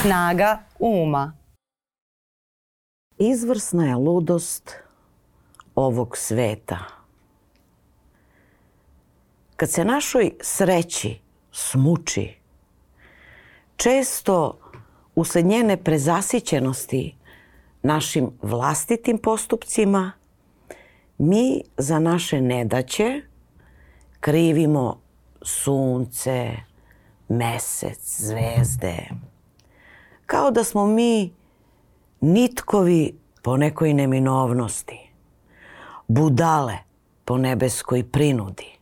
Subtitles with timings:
[0.00, 1.32] Snaga uma.
[3.18, 4.72] Izvrsna je ludost
[5.74, 6.78] ovog sveta.
[9.56, 11.18] Kad se našoj sreći
[11.52, 12.34] smuči,
[13.76, 14.58] često
[15.14, 17.16] usled njene prezasićenosti
[17.82, 20.12] našim vlastitim postupcima,
[21.18, 23.22] mi za naše nedaće
[24.20, 25.00] krivimo
[25.42, 26.56] sunce,
[27.28, 29.08] mesec, zvezde.
[30.26, 31.32] Kao da smo mi
[32.20, 35.10] nitkovi po nekoj neminovnosti,
[36.08, 36.78] budale
[37.24, 38.78] po nebeskoj prinudi,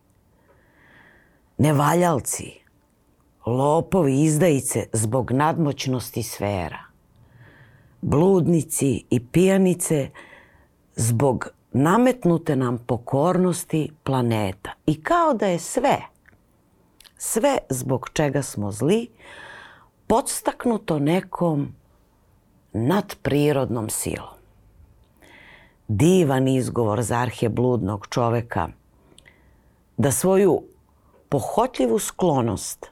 [1.58, 2.52] nevaljalci,
[3.46, 6.84] lopovi, izdajice zbog nadmoćnosti sfera,
[8.00, 10.10] bludnici i pijanice
[10.96, 14.70] zbog nametnute nam pokornosti planeta.
[14.86, 16.13] I kao da je sve,
[17.24, 19.08] sve zbog čega smo zli,
[20.06, 21.74] podstaknuto nekom
[22.72, 24.36] nadprirodnom silom.
[25.88, 28.68] Divan izgovor za arhe bludnog čoveka
[29.96, 30.62] da svoju
[31.28, 32.86] pohotljivu sklonost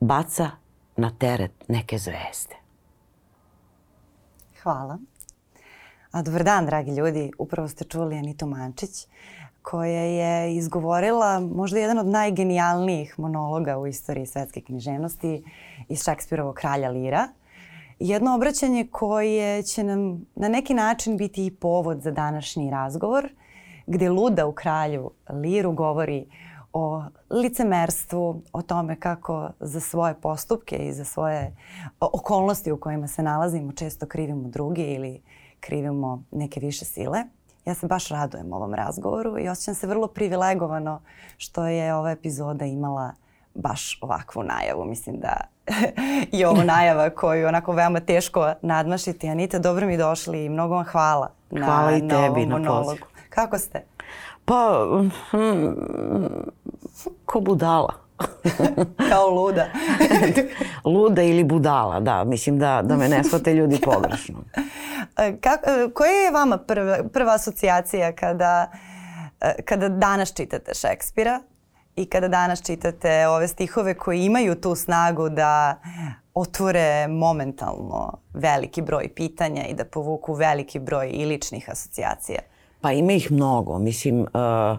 [0.00, 0.50] baca
[0.96, 2.56] na teret neke zvezde.
[4.62, 4.98] Hvala.
[6.10, 7.30] A dobar dan, dragi ljudi.
[7.38, 9.06] Upravo ste čuli Anitu Mančić,
[9.64, 15.44] koja je izgovorila možda jedan od najgenijalnijih monologa u istoriji svetske književnosti
[15.88, 17.28] iz Šekspirovog kralja Lira.
[17.98, 23.28] Jedno obraćanje koje će nam na neki način biti i povod za današnji razgovor,
[23.86, 26.26] gde Luda u kralju Liru govori
[26.72, 31.56] o licemerstvu, o tome kako za svoje postupke i za svoje
[32.00, 35.22] okolnosti u kojima se nalazimo često krivimo drugi ili
[35.60, 37.24] krivimo neke više sile.
[37.64, 41.00] Ja se baš radujem ovom razgovoru i osjećam se vrlo privilegovano
[41.36, 43.12] što je ova epizoda imala
[43.54, 44.84] baš ovakvu najavu.
[44.84, 45.40] Mislim da
[46.38, 49.28] je ovo najava koju onako veoma teško nadmašiti.
[49.28, 52.58] Anita, dobro mi došli i mnogo vam hvala, hvala na, i tebi na ovom na
[52.58, 53.06] monologu.
[53.28, 53.84] Kako ste?
[54.44, 54.86] Pa,
[55.30, 55.66] hm,
[57.24, 58.03] ko budala.
[59.10, 59.66] Kao luda.
[60.94, 62.24] luda ili budala, da.
[62.24, 64.34] Mislim da, da me ne shvate ljudi pogrešno.
[65.42, 65.60] Kak,
[65.94, 68.70] koja je vama prva, prva asocijacija kada,
[69.64, 71.40] kada danas čitate Šekspira
[71.96, 75.80] i kada danas čitate ove stihove koji imaju tu snagu da
[76.34, 82.38] otvore momentalno veliki broj pitanja i da povuku veliki broj i ličnih asocijacija?
[82.80, 83.78] Pa ima ih mnogo.
[83.78, 84.78] Mislim, uh, uh,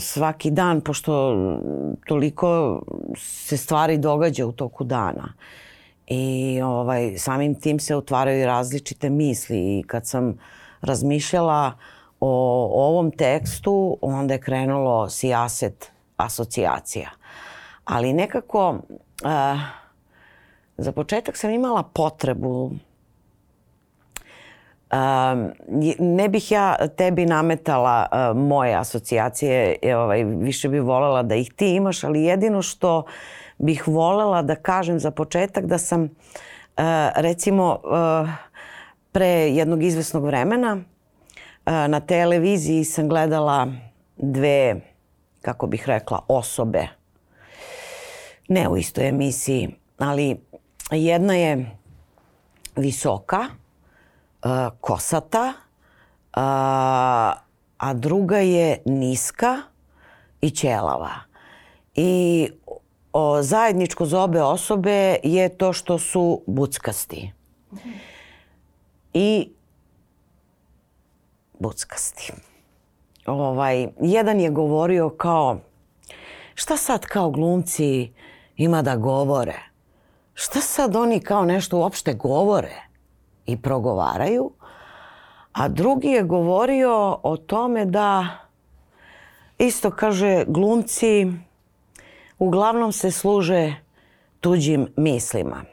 [0.00, 1.36] svaki dan, pošto
[2.06, 2.80] toliko
[3.16, 5.32] se stvari događa u toku dana.
[6.06, 9.78] I ovaj, samim tim se otvaraju različite misli.
[9.78, 10.38] I kad sam
[10.80, 11.72] razmišljala
[12.20, 12.30] o,
[12.86, 17.10] ovom tekstu, onda je krenulo sijaset asocijacija.
[17.84, 19.60] Ali nekako, uh,
[20.76, 22.70] za početak sam imala potrebu
[25.98, 32.04] ne bih ja tebi nametala moje asocijacije, ovaj, više bih volela da ih ti imaš,
[32.04, 33.04] ali jedino što
[33.58, 36.08] bih volela da kažem za početak da sam
[37.14, 37.80] recimo
[39.12, 40.78] pre jednog izvesnog vremena
[41.66, 43.66] na televiziji sam gledala
[44.16, 44.76] dve,
[45.42, 46.88] kako bih rekla, osobe.
[48.48, 50.36] Ne u istoj emisiji, ali
[50.90, 51.70] jedna je
[52.76, 53.44] visoka,
[54.80, 55.52] kosata,
[56.36, 56.42] uh,
[57.78, 59.56] a druga je niska
[60.40, 61.10] i ćelava.
[61.94, 62.48] I
[63.12, 67.32] o, zajedničko za obe osobe je to što su buckasti.
[69.14, 69.50] I
[71.58, 72.32] buckasti.
[73.26, 75.58] Ovaj, jedan je govorio kao
[76.54, 78.12] šta sad kao glumci
[78.56, 79.58] ima da govore?
[80.34, 82.87] Šta sad oni kao nešto uopšte govore?
[83.48, 84.50] I progovaraju,
[85.52, 88.26] a drugi je govorio o tome da
[89.58, 91.26] isto kaže glumci
[92.38, 93.74] uglavnom se služe
[94.40, 95.64] tuđim mislima.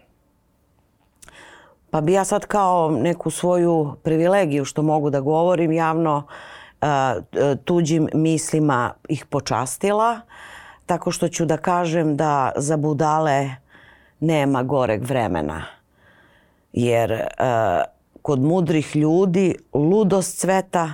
[1.89, 6.23] Pa bi ja sad kao neku svoju privilegiju što mogu da govorim javno
[7.65, 10.19] tuđim mislima ih počastila
[10.85, 13.49] tako što ću da kažem da za budale
[14.19, 15.63] nema goreg vremena
[16.75, 17.83] jer uh,
[18.21, 20.91] kod mudrih ljudi ludost cveta,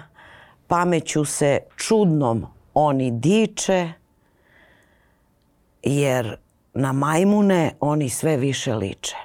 [0.68, 3.92] pameću se čudnom oni diče,
[5.84, 6.38] jer
[6.74, 9.16] na majmune oni sve više liče.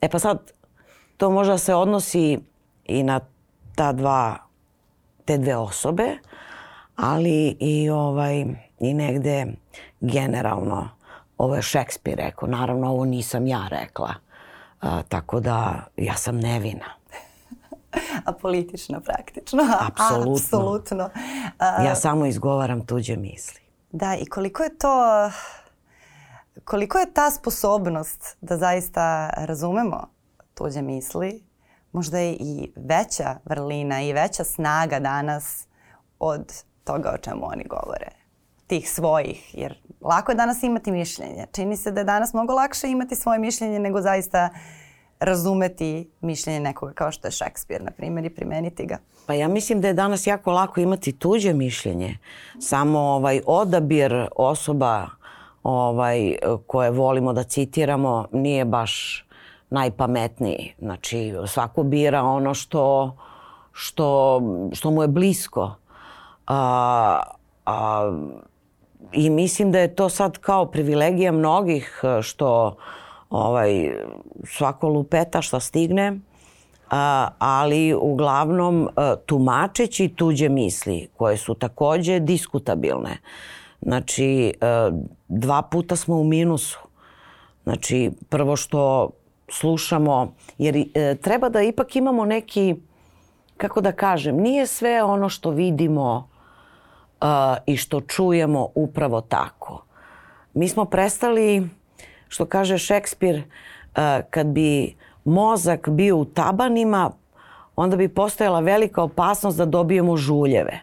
[0.00, 0.52] E pa sad,
[1.16, 2.38] to možda se odnosi
[2.84, 3.20] i na
[3.74, 4.36] ta dva,
[5.24, 6.18] te dve osobe,
[6.96, 8.44] ali i ovaj
[8.80, 9.46] i negde
[10.00, 10.88] generalno
[11.38, 14.14] ovo je Šekspir rekao, naravno ovo nisam ja rekla.
[14.80, 16.84] A, tako da ja sam nevina.
[18.26, 19.62] A politično praktično.
[19.88, 20.32] Apsolutno.
[20.32, 21.10] Apsolutno.
[21.58, 23.60] A, ja samo izgovaram tuđe misli.
[23.92, 25.30] Da, i koliko je to,
[26.64, 30.08] koliko je ta sposobnost da zaista razumemo
[30.54, 31.44] tuđe misli,
[31.92, 35.66] možda je i veća vrlina i veća snaga danas
[36.18, 38.17] od toga o čemu oni govore
[38.68, 41.46] tih svojih, jer lako je danas imati mišljenje.
[41.52, 44.48] Čini se da je danas mnogo lakše imati svoje mišljenje nego zaista
[45.20, 48.98] razumeti mišljenje nekoga kao što je Šekspir, na primjer, i primeniti ga.
[49.26, 52.18] Pa ja mislim da je danas jako lako imati tuđe mišljenje.
[52.60, 55.06] Samo ovaj odabir osoba
[55.62, 56.36] ovaj,
[56.66, 59.24] koje volimo da citiramo nije baš
[59.70, 60.74] najpametniji.
[60.78, 63.16] Znači, svako bira ono što,
[63.72, 64.40] što,
[64.72, 65.74] što mu je blisko.
[66.46, 67.22] A,
[67.66, 68.12] a,
[69.12, 72.76] I mislim da je to sad kao privilegija mnogih što
[73.30, 73.90] ovaj,
[74.46, 76.18] svako lupeta šta stigne,
[76.90, 83.18] a, ali uglavnom a, tumačeći tuđe misli koje su takođe diskutabilne.
[83.82, 84.90] Znači, a,
[85.28, 86.78] dva puta smo u minusu.
[87.64, 89.10] Znači, prvo što
[89.48, 92.74] slušamo, jer e, treba da ipak imamo neki,
[93.56, 96.28] kako da kažem, nije sve ono što vidimo
[97.20, 99.84] a, i što čujemo upravo tako.
[100.54, 101.68] Mi smo prestali,
[102.28, 103.42] što kaže Šekspir,
[103.94, 107.10] a, kad bi mozak bio u tabanima,
[107.76, 110.80] onda bi postojala velika opasnost da dobijemo žuljeve.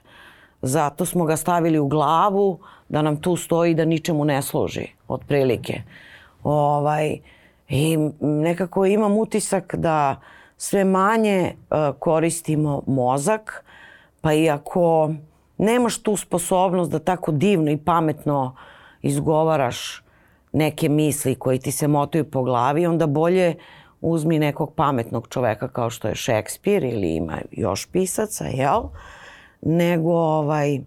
[0.62, 2.60] Zato smo ga stavili u glavu
[2.90, 5.82] da nam tu stoji da ničemu ne služi, otprilike.
[6.44, 7.18] Ovaj,
[7.70, 10.16] I nekako imam utisak da
[10.58, 13.66] sve manje uh, koristimo mozak,
[14.22, 15.12] pa iako
[15.58, 18.56] nemaš tu sposobnost da tako divno i pametno
[19.02, 20.04] izgovaraš
[20.52, 23.56] neke misli koji ti se motaju po glavi, onda bolje
[24.02, 28.82] uzmi nekog pametnog čoveka kao što je Šekspir ili ima još pisaca, jel?
[29.62, 30.80] Nego ovaj,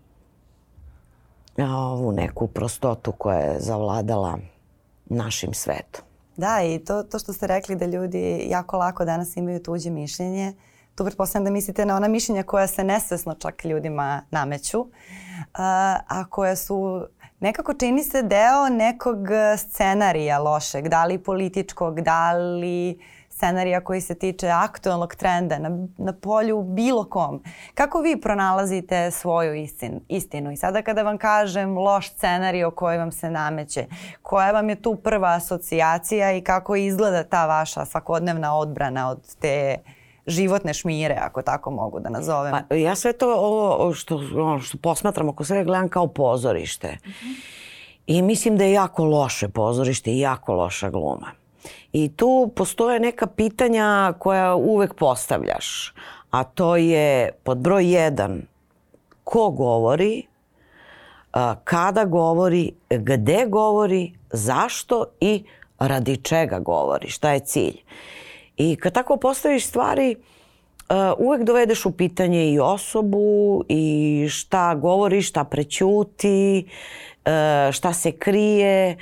[1.58, 4.38] ovu neku prostotu koja je zavladala
[5.06, 6.04] našim svetom.
[6.36, 10.52] Da, i to, to što ste rekli da ljudi jako lako danas imaju tuđe mišljenje,
[10.98, 14.86] tu pretpostavljam da mislite na ona mišljenja koja se nesvesno čak ljudima nameću,
[16.08, 17.06] a koja su
[17.40, 19.18] nekako čini se deo nekog
[19.56, 22.98] scenarija lošeg, da li političkog, da li
[23.30, 27.42] scenarija koji se tiče aktualnog trenda na, na polju bilo kom.
[27.74, 30.52] Kako vi pronalazite svoju istin, istinu?
[30.52, 33.86] I sada kada vam kažem loš scenarij koji vam se nameće,
[34.22, 39.76] koja vam je tu prva asocijacija i kako izgleda ta vaša svakodnevna odbrana od te
[40.28, 42.54] životne šmire, ako tako mogu da nazovem.
[42.68, 46.98] Pa, ja sve to ovo što, ono što posmatram oko svega gledam kao pozorište.
[47.04, 47.58] Mm -hmm.
[48.06, 51.30] I mislim da je jako loše pozorište i jako loša gluma.
[51.92, 55.94] I tu postoje neka pitanja koja uvek postavljaš.
[56.30, 58.42] A to je pod broj jedan,
[59.24, 60.26] ko govori,
[61.64, 65.44] kada govori, gde govori, zašto i
[65.78, 67.82] radi čega govori, šta je cilj.
[68.58, 70.16] I kad tako postaviš stvari,
[71.18, 76.68] uvek dovedeš u pitanje i osobu i šta govori, šta prećuti,
[77.72, 78.96] šta se krije,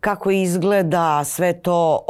[0.00, 2.04] kako izgleda sve to,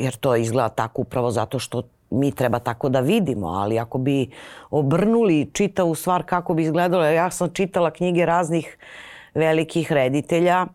[0.00, 4.30] jer to izgleda tako upravo zato što mi treba tako da vidimo, ali ako bi
[4.70, 8.78] obrnuli čitavu stvar kako bi izgledalo, ja sam čitala knjige raznih
[9.34, 10.66] velikih reditelja,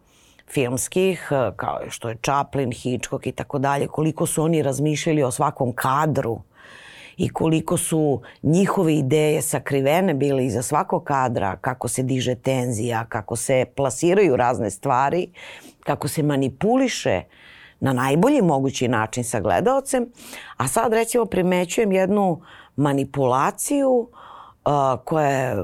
[0.54, 5.74] filmskih, kao što je Chaplin, Hitchcock i tako dalje, koliko su oni razmišljali o svakom
[5.76, 6.42] kadru
[7.18, 13.36] i koliko su njihove ideje sakrivene bile iza svakog kadra, kako se diže tenzija, kako
[13.36, 15.28] se plasiraju razne stvari,
[15.84, 17.22] kako se manipuliše
[17.80, 20.12] na najbolji mogući način sa gledalcem,
[20.58, 22.42] a sad recimo primećujem jednu
[22.76, 25.56] manipulaciju uh, koja je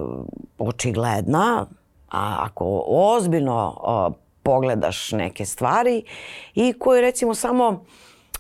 [0.58, 1.66] očigledna,
[2.12, 6.04] a ako ozbiljno uh, pogledaš neke stvari
[6.56, 7.86] i koju recimo samo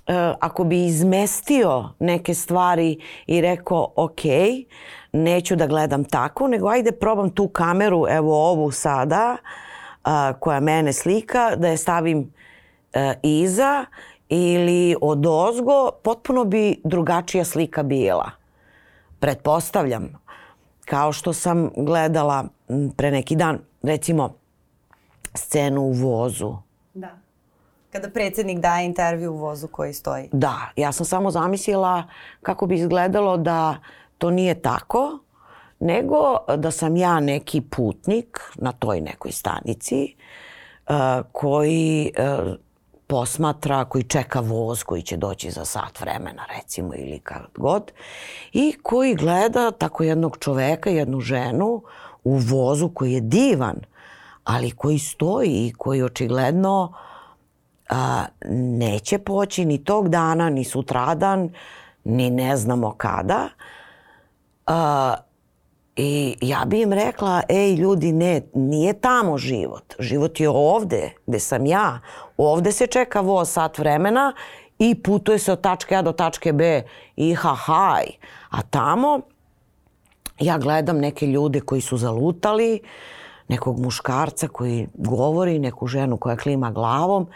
[0.07, 4.21] Eh, ako bi izmestio neke stvari i rekao ok,
[5.11, 9.37] neću da gledam tako, nego ajde probam tu kameru, evo ovu sada,
[10.03, 12.33] a, koja mene slika, da je stavim
[12.93, 13.85] eh, iza
[14.29, 18.31] ili od ozgo, potpuno bi drugačija slika bila.
[19.19, 20.19] Pretpostavljam,
[20.85, 22.45] kao što sam gledala
[22.97, 24.33] pre neki dan, recimo,
[25.35, 26.55] scenu u vozu.
[26.93, 27.25] Da
[27.95, 30.29] Kada predsednik daje intervju u vozu koji stoji.
[30.31, 32.03] Da, ja sam samo zamislila
[32.41, 33.77] kako bi izgledalo da
[34.17, 35.19] to nije tako,
[35.79, 40.15] nego da sam ja neki putnik na toj nekoj stanici
[41.31, 42.11] koji
[43.07, 47.91] posmatra, koji čeka voz koji će doći za sat vremena recimo ili kad god
[48.53, 51.81] i koji gleda tako jednog čoveka, jednu ženu
[52.23, 53.75] u vozu koji je divan,
[54.45, 56.93] ali koji stoji i koji očigledno
[57.89, 61.49] a, neće poći ni tog dana, ni sutradan,
[62.03, 63.49] ni ne znamo kada.
[64.67, 65.15] A,
[65.95, 69.93] I ja bi im rekla, ej ljudi, ne, nije tamo život.
[69.99, 71.99] Život je ovde, gde sam ja.
[72.37, 74.33] Ovde se čeka voz sat vremena
[74.79, 76.83] i putuje se od tačke A do tačke B
[77.15, 78.05] i ha haj.
[78.49, 79.21] A tamo
[80.39, 82.79] ja gledam neke ljude koji su zalutali,
[83.47, 87.27] nekog muškarca koji govori, neku ženu koja klima glavom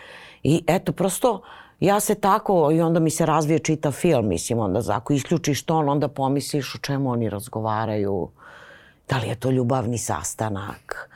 [0.44, 1.42] i eto prosto
[1.80, 5.78] ja se tako i onda mi se razvije čita film, mislim onda ako isključiš to
[5.78, 8.30] onda pomisliš o čemu oni razgovaraju,
[9.10, 11.10] Da li je to ljubavni sastanak?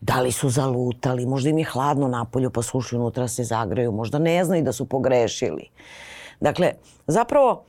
[0.00, 1.26] Da li su zalutali?
[1.26, 3.92] Možda im je hladno napolju pa su unutra se zagreju.
[3.92, 5.68] Možda ne znaju da su pogrešili.
[6.40, 6.72] Dakle,
[7.06, 7.64] zapravo,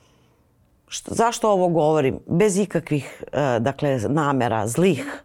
[0.88, 2.20] što, zašto ovo govorim?
[2.28, 5.24] Bez ikakvih uh, dakle, namera, zlih.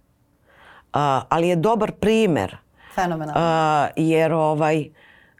[1.29, 2.57] Ali je dobar primer.
[2.95, 3.89] Fenomenalno.
[3.97, 4.91] Jer ovaj,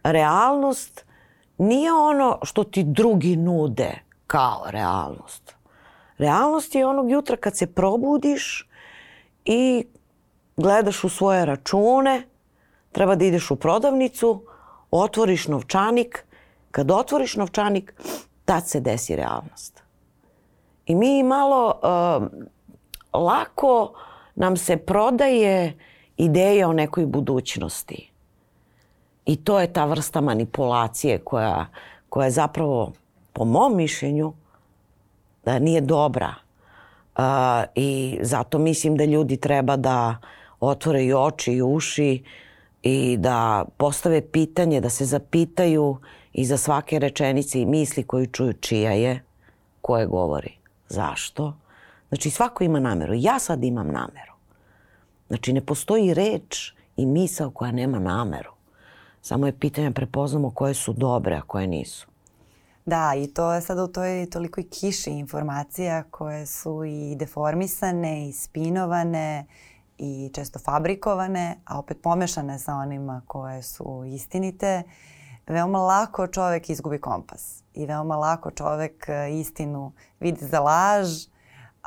[0.03, 1.05] realnost
[1.57, 5.55] nije ono što ti drugi nude kao realnost.
[6.17, 8.69] Realnost je onog jutra kad se probudiš
[9.45, 9.85] i
[10.57, 12.23] gledaš u svoje račune,
[12.91, 14.43] treba da ideš u prodavnicu,
[14.91, 16.25] otvoriš novčanik,
[16.71, 17.93] kad otvoriš novčanik,
[18.45, 19.83] tad se desi realnost.
[20.85, 22.27] I mi malo uh,
[23.21, 23.93] lako
[24.37, 25.73] nam se prodaje
[26.17, 28.11] ideja o nekoj budućnosti.
[29.25, 31.65] I to je ta vrsta manipulacije koja,
[32.09, 32.91] koja je zapravo,
[33.33, 34.33] po mom mišljenju,
[35.45, 36.33] da nije dobra
[37.75, 40.17] I zato mislim da ljudi treba da
[40.59, 42.23] otvore i oči i uši
[42.83, 45.97] i da postave pitanje, da se zapitaju
[46.33, 49.23] iza svake rečenice i misli koju čuju čija je,
[49.81, 50.53] koje govori,
[50.89, 51.53] zašto.
[52.09, 53.13] Znači svako ima nameru.
[53.15, 54.33] Ja sad imam nameru.
[55.27, 58.51] Znači ne postoji reč i misao koja nema nameru.
[59.21, 62.07] Samo je pitanje da prepoznamo koje su dobre, a koje nisu.
[62.85, 68.33] Da, i to je sada u toj tolikoj kiši informacija koje su i deformisane i
[68.33, 69.45] spinovane
[69.97, 74.83] i često fabrikovane, a opet pomešane sa onima koje su istinite,
[75.47, 81.07] veoma lako čovek izgubi kompas i veoma lako čovek e, istinu vidi za laž,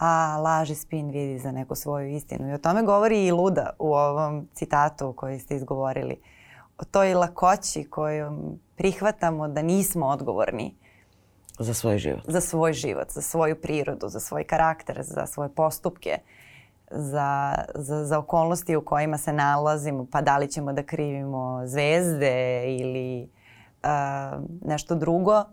[0.00, 2.50] a laž i spin vidi za neku svoju istinu.
[2.50, 6.20] I o tome govori i Luda u ovom citatu koji ste izgovorili.
[6.78, 10.74] O toj lakoći kojom prihvatamo da nismo odgovorni
[11.58, 12.22] Za svoj život.
[12.26, 16.18] Za svoj život, za svoju prirodu, za svoj karakter, za svoje postupke,
[16.90, 22.64] za, za, za okolnosti u kojima se nalazimo, pa da li ćemo da krivimo zvezde
[22.66, 23.28] ili
[23.82, 25.44] uh, nešto drugo,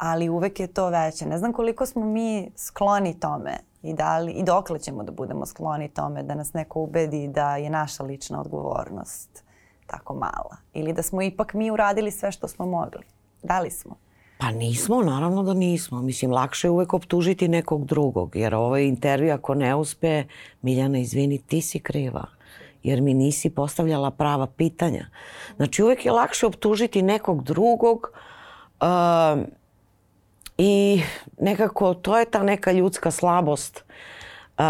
[0.00, 1.26] ali uvek je to veće.
[1.26, 5.46] Ne znam koliko smo mi skloni tome i, da li, i dokle ćemo da budemo
[5.46, 9.44] skloni tome da nas neko ubedi da je naša lična odgovornost
[9.86, 10.56] tako mala.
[10.72, 13.02] Ili da smo ipak mi uradili sve što smo mogli.
[13.42, 13.96] Da li smo?
[14.38, 16.02] Pa nismo, naravno da nismo.
[16.02, 20.24] Mislim, lakše je uvek optužiti nekog drugog, jer ovaj intervju ako ne uspe,
[20.62, 22.26] Miljana, izvini, ti si kriva
[22.82, 25.06] jer mi nisi postavljala prava pitanja.
[25.56, 28.12] Znači, uvek je lakše optužiti nekog drugog
[28.80, 28.86] uh,
[30.60, 31.02] i
[31.38, 33.84] nekako to je ta neka ljudska slabost.
[34.58, 34.64] Uh,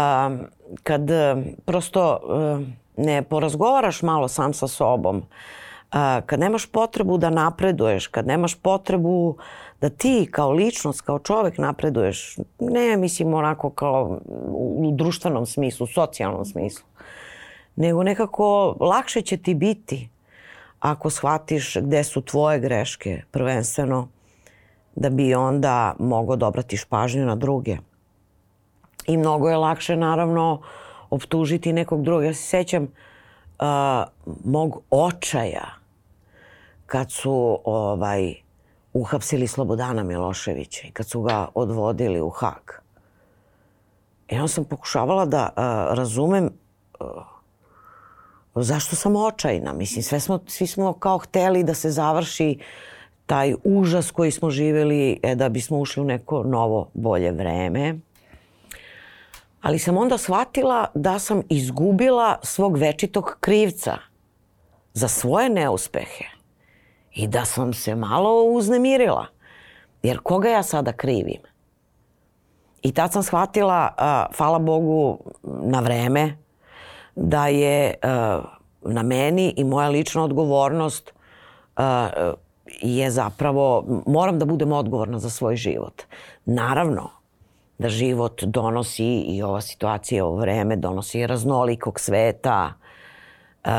[0.83, 2.67] kad uh, prosto uh,
[2.97, 5.23] ne porazgovaraš malo sam sa sobom, uh,
[6.25, 9.37] kad nemaš potrebu da napreduješ, kad nemaš potrebu
[9.81, 14.19] da ti kao ličnost, kao čovek napreduješ, ne mislim onako kao
[14.53, 16.85] u društvenom smislu, socijalnom smislu,
[17.75, 20.09] nego nekako lakše će ti biti
[20.79, 24.07] ako shvatiš gde su tvoje greške prvenstveno,
[24.95, 27.77] da bi onda mogo da obratiš pažnju na druge.
[29.07, 30.61] I mnogo je lakše naravno
[31.09, 32.23] optužiti nekog drugog.
[32.23, 33.67] Ja se sećam uh,
[34.45, 35.67] mog očaja
[36.85, 38.35] kad su ovaj,
[38.93, 42.71] uhapsili Slobodana Miloševića i kad su ga odvodili u Hag.
[44.29, 45.63] I onda sam pokušavala da uh,
[45.97, 46.49] razumem
[46.99, 47.07] uh,
[48.55, 49.73] zašto sam očajna.
[49.73, 52.59] Mislim, sve smo, svi smo kao hteli da se završi
[53.31, 57.95] taj užas koji smo živeli e, da bismo ušli u neko novo, bolje vreme.
[59.61, 63.97] Ali sam onda shvatila da sam izgubila svog večitog krivca
[64.93, 66.25] za svoje neuspehe
[67.15, 69.25] i da sam se malo uznemirila.
[70.03, 71.41] Jer koga ja sada krivim?
[72.81, 76.37] I tad sam shvatila, uh, hvala Bogu, na vreme,
[77.15, 78.45] da je uh,
[78.81, 81.13] na meni i moja lična odgovornost
[81.77, 81.83] uh,
[82.81, 86.01] je zapravo, moram da budem odgovorna za svoj život.
[86.45, 87.09] Naravno
[87.77, 92.73] da život donosi i ova situacija, ovo vreme donosi raznolikog sveta,
[93.65, 93.71] uh,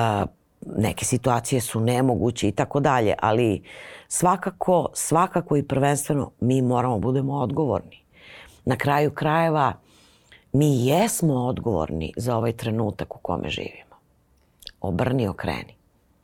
[0.76, 3.62] neke situacije su nemoguće i tako dalje, ali
[4.08, 8.02] svakako, svakako i prvenstveno mi moramo budemo odgovorni.
[8.64, 9.72] Na kraju krajeva
[10.52, 13.96] mi jesmo odgovorni za ovaj trenutak u kome živimo.
[14.80, 15.74] Obrni, okreni.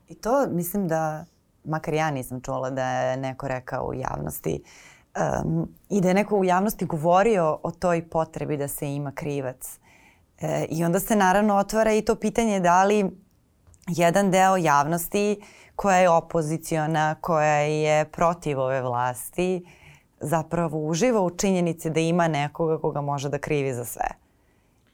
[0.09, 1.25] I to mislim da,
[1.69, 4.63] makar ja nisam čula da je neko rekao u javnosti,
[5.45, 9.79] um, i da je neko u javnosti govorio o toj potrebi da se ima krivac.
[10.41, 13.11] E, I onda se naravno otvara i to pitanje da li
[13.87, 15.43] jedan deo javnosti
[15.77, 19.67] koja je opoziciona, koja je protiv ove vlasti,
[20.21, 24.09] zapravo uživa u činjenici da ima nekoga koga može da krivi za sve.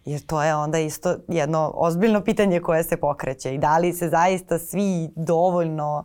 [0.04, 4.08] Jer to je onda isto jedno ozbiljno pitanje koje se pokreće i da li se
[4.08, 6.04] zaista svi dovoljno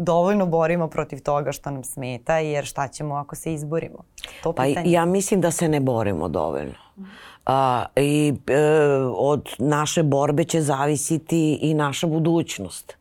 [0.00, 3.98] dovoljno borimo protiv toga što nam smeta jer šta ćemo ako se izborimo?
[4.42, 6.74] To pa ja mislim da se ne borimo dovoljno.
[7.46, 8.60] A, I e,
[9.16, 12.96] od naše borbe će zavisiti i naša budućnost.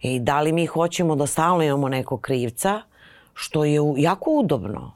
[0.00, 2.82] I da li mi hoćemo da stalno imamo nekog krivca,
[3.34, 4.92] što je jako udobno.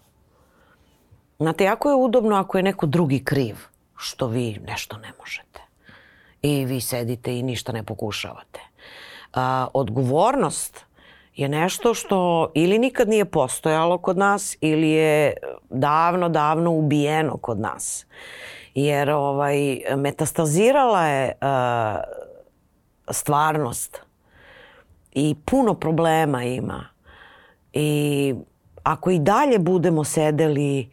[1.39, 3.57] Znate, jako je udobno ako je neko drugi kriv,
[3.97, 5.61] što vi nešto ne možete.
[6.43, 8.61] I vi sedite i ništa ne pokušavate.
[9.35, 10.85] A, odgovornost
[11.43, 15.35] je nešto što ili nikad nije postojalo kod nas ili je
[15.71, 18.07] davno, davno ubijeno kod nas.
[18.75, 21.49] Jer ovaj, metastazirala je uh,
[23.11, 24.01] stvarnost
[25.13, 26.85] i puno problema ima.
[27.73, 28.35] I
[28.83, 30.91] ako i dalje budemo sedeli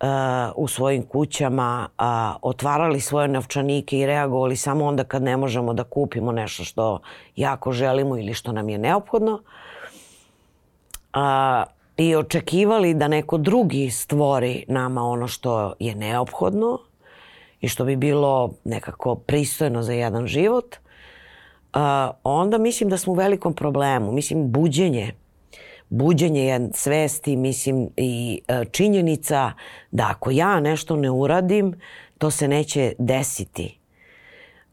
[0.00, 0.08] uh,
[0.56, 2.04] u svojim kućama, uh,
[2.42, 7.00] otvarali svoje novčanike i reagovali samo onda kad ne možemo da kupimo nešto što
[7.36, 9.40] jako želimo ili što nam je neophodno, uh,
[11.96, 16.78] i očekivali da neko drugi stvori nama ono što je neophodno
[17.60, 20.76] i što bi bilo nekako pristojno za jedan život,
[21.74, 21.80] uh,
[22.24, 24.12] onda mislim da smo u velikom problemu.
[24.12, 25.12] Mislim, buđenje
[25.88, 29.52] buđenje je svesti, mislim i e, činjenica
[29.90, 31.74] da ako ja nešto ne uradim,
[32.18, 33.77] to se neće desiti.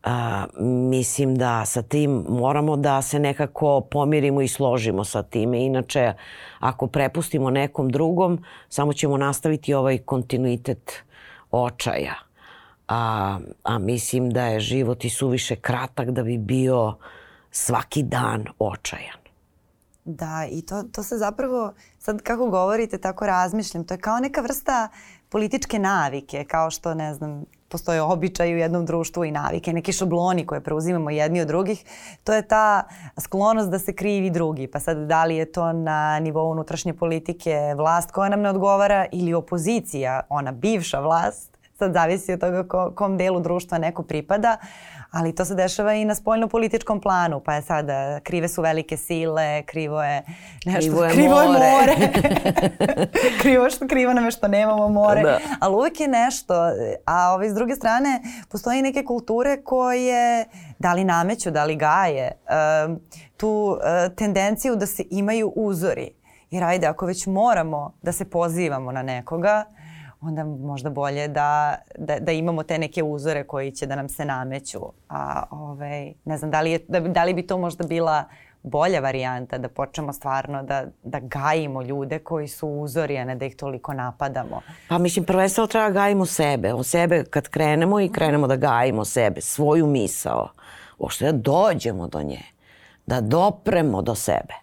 [0.05, 5.65] A, mislim da sa tim moramo da se nekako pomirimo i složimo sa time.
[5.65, 6.13] Inače,
[6.59, 10.91] ako prepustimo nekom drugom, samo ćemo nastaviti ovaj kontinuitet
[11.51, 12.15] očaja.
[12.87, 16.97] A, a mislim da je život i suviše kratak da bi bio
[17.51, 19.19] svaki dan očajan.
[20.05, 24.41] Da, i to, to se zapravo, sad kako govorite, tako razmišljam, to je kao neka
[24.41, 24.89] vrsta
[25.29, 30.45] političke navike, kao što, ne znam, postoje običaj u jednom društvu i navike, neki šabloni
[30.45, 31.83] koje preuzimamo jedni od drugih,
[32.23, 32.83] to je ta
[33.19, 34.67] sklonost da se krivi drugi.
[34.67, 39.05] Pa sad da li je to na nivou unutrašnje politike vlast koja nam ne odgovara
[39.11, 44.57] ili opozicija, ona bivša vlast, sad zavisi od toga ko, kom delu društva neko pripada,
[45.11, 49.63] ali to se dešava i na spoljno-političkom planu, pa je sada krive su velike sile,
[49.63, 50.23] krivo je
[50.65, 52.11] nešto, krivo je krivo more, je more.
[53.41, 55.39] krivo, što, krivo nam je što nemamo more, da.
[55.59, 56.53] ali uvek je nešto,
[57.05, 60.45] a ovaj, s druge strane postoje neke kulture koje
[60.79, 62.31] da li nameću, da li gaje
[62.85, 62.99] um,
[63.37, 66.11] tu uh, tendenciju da se imaju uzori.
[66.51, 69.65] Jer ajde, ako već moramo da se pozivamo na nekoga,
[70.25, 74.25] onda možda bolje da, da, da imamo te neke uzore koji će da nam se
[74.25, 74.79] nameću.
[75.09, 78.23] A ovaj, ne znam, da li, je, da, da li bi to možda bila
[78.63, 83.45] bolja varijanta da počnemo stvarno da, da gajimo ljude koji su uzori, a ne da
[83.45, 84.61] ih toliko napadamo.
[84.89, 86.73] Pa mislim, prvenstveno treba da gajimo sebe.
[86.73, 90.49] O sebe kad krenemo i krenemo da gajimo sebe, svoju misao,
[90.97, 92.41] uopšte da dođemo do nje,
[93.05, 94.53] da dopremo do sebe.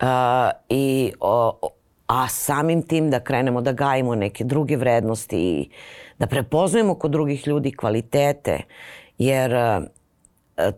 [0.00, 0.08] Uh,
[0.68, 1.58] I o,
[2.06, 5.70] a samim tim da krenemo da gajimo neke druge vrednosti i
[6.18, 8.60] da prepoznajemo kod drugih ljudi kvalitete,
[9.18, 9.80] jer e,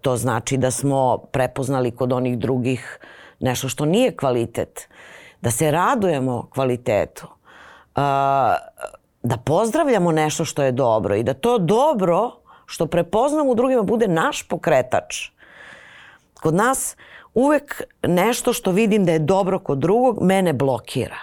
[0.01, 2.99] to znači da smo prepoznali kod onih drugih
[3.41, 4.89] nešto što nije kvalitet,
[5.41, 8.01] da se radujemo kvalitetu, e,
[9.23, 12.33] da pozdravljamo nešto što je dobro i da to dobro
[12.67, 15.31] što prepoznamo u drugima bude naš pokretač.
[16.41, 16.97] Kod nas
[17.35, 21.19] uvek nešto što vidim da je dobro kod drugog mene blokira.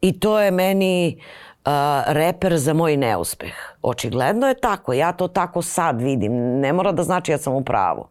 [0.00, 1.72] I to je meni uh,
[2.06, 3.54] reper za moj neuspeh.
[3.82, 4.92] Očigledno je tako.
[4.92, 6.60] Ja to tako sad vidim.
[6.60, 8.08] Ne mora da znači ja sam u pravu.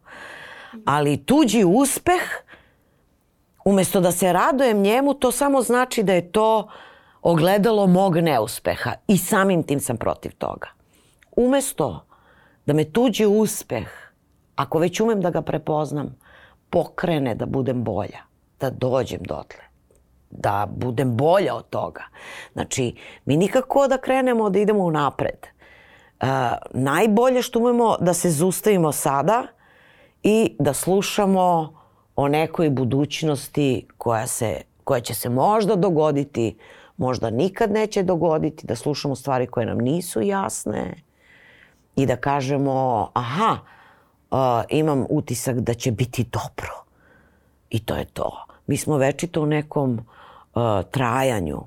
[0.84, 2.22] Ali tuđi uspeh,
[3.64, 6.68] umesto da se radujem njemu, to samo znači da je to
[7.22, 8.92] ogledalo mog neuspeha.
[9.08, 10.68] I samim tim sam protiv toga.
[11.36, 12.04] Umesto
[12.66, 13.88] da me tuđi uspeh
[14.56, 16.16] ako već umem da ga prepoznam,
[16.70, 18.18] pokrene da budem bolja,
[18.60, 19.60] da dođem dotle,
[20.30, 22.02] da budem bolja od toga.
[22.52, 25.46] Znači, mi nikako da krenemo da idemo u napred.
[26.20, 26.28] Uh,
[26.70, 29.46] najbolje što umemo da se zustavimo sada
[30.22, 31.74] i da slušamo
[32.16, 36.58] o nekoj budućnosti koja, se, koja će se možda dogoditi,
[36.96, 40.94] možda nikad neće dogoditi, da slušamo stvari koje nam nisu jasne
[41.96, 43.58] i da kažemo aha,
[44.68, 46.84] imam utisak da će biti dobro.
[47.70, 48.44] I to je to.
[48.66, 51.60] Mi smo večito u nekom uh, trajanju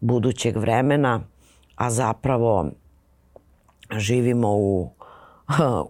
[0.00, 1.20] budućeg vremena,
[1.76, 2.70] a zapravo
[3.96, 4.90] živimo u,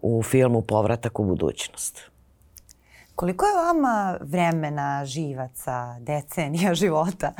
[0.02, 2.00] u filmu Povratak u budućnost.
[3.14, 7.32] Koliko je vama vremena, živaca, decenija života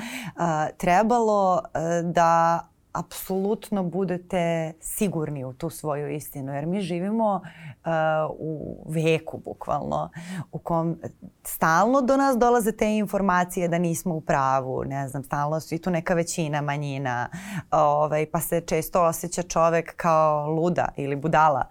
[0.76, 1.62] trebalo
[2.02, 2.60] da
[2.96, 7.90] apsolutno budete sigurni u tu svoju istinu, jer mi živimo uh,
[8.38, 10.10] u veku bukvalno,
[10.52, 10.96] u kom
[11.44, 15.78] stalno do nas dolaze te informacije da nismo u pravu, ne znam, stalno su i
[15.78, 17.28] tu neka većina, manjina,
[17.70, 21.64] ovaj, pa se često osjeća čovek kao luda ili budala,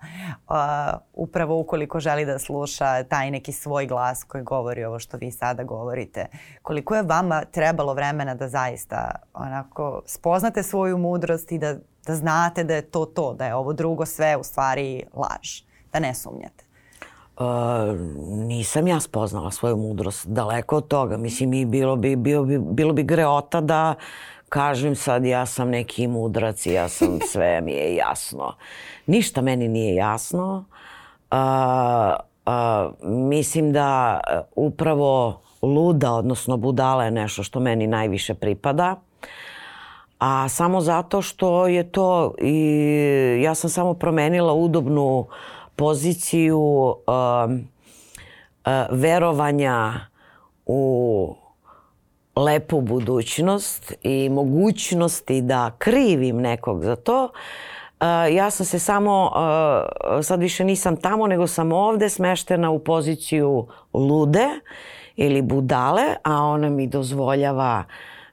[0.50, 0.56] uh,
[1.14, 5.64] upravo ukoliko želi da sluša taj neki svoj glas koji govori ovo što vi sada
[5.64, 6.26] govorite.
[6.62, 11.76] Koliko je vama trebalo vremena da zaista onako spoznate svoju mudrost i da,
[12.08, 15.62] da znate da je to to, da je ovo drugo sve u stvari laž,
[15.94, 16.66] da ne sumnjate?
[17.38, 17.46] Uh,
[18.48, 21.18] nisam ja spoznala svoju mudrost, daleko od toga.
[21.18, 23.96] Mislim, i bilo bi, bilo bi, bilo bi greota da
[24.50, 28.54] kažem sad ja sam neki mudrac i ja sam sve mi je jasno.
[29.06, 30.66] Ništa meni nije jasno.
[31.32, 31.38] Uh,
[32.46, 32.94] uh,
[33.30, 34.20] mislim da
[34.56, 38.96] upravo luda, odnosno budala je nešto što meni najviše pripada.
[40.20, 45.28] A samo zato što je to i ja sam samo promenila udobnu
[45.76, 46.96] poziciju uh,
[48.66, 49.94] uh, verovanja
[50.66, 51.36] u
[52.36, 57.24] lepu budućnost i mogućnosti da krivim nekog za to.
[57.24, 62.80] Uh, ja sam se samo, uh, sad više nisam tamo, nego sam ovde smeštena u
[62.80, 64.48] poziciju lude
[65.16, 67.84] ili budale, a ona mi dozvoljava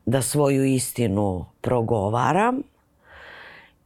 [0.06, 2.62] da svoju istinu progovaram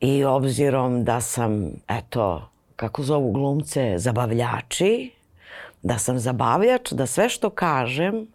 [0.01, 5.11] i obzirom da sam, eto, kako zovu glumce, zabavljači,
[5.83, 8.27] da sam zabavljač, da sve što kažem,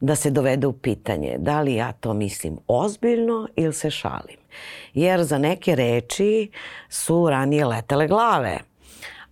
[0.00, 4.36] da se dovede u pitanje da li ja to mislim ozbiljno ili se šalim.
[4.94, 6.50] Jer za neke reči
[6.88, 8.58] su ranije letele glave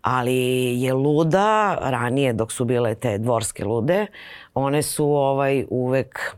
[0.03, 0.35] ali
[0.81, 4.07] je luda, ranije dok su bile te dvorske lude,
[4.55, 6.37] one su ovaj uvek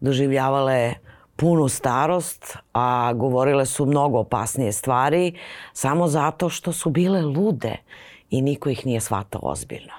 [0.00, 0.94] doživljavale
[1.36, 5.38] punu starost, a govorile su mnogo opasnije stvari
[5.72, 7.76] samo zato što su bile lude
[8.30, 9.94] i niko ih nije shvatao ozbiljno.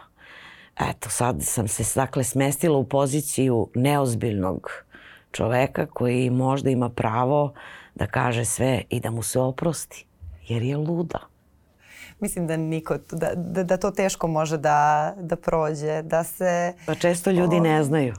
[0.80, 4.72] Eto, sad sam se dakle smestila u poziciju neozbiljnog
[5.32, 7.54] čoveka koji možda ima pravo
[7.96, 10.06] da kaže sve i da mu se oprosti,
[10.48, 11.20] jer je luda.
[12.20, 16.74] Mislim da niko, da, da, da to teško može da, da prođe, da se...
[16.86, 17.60] Pa često ljudi o...
[17.60, 18.14] ne znaju.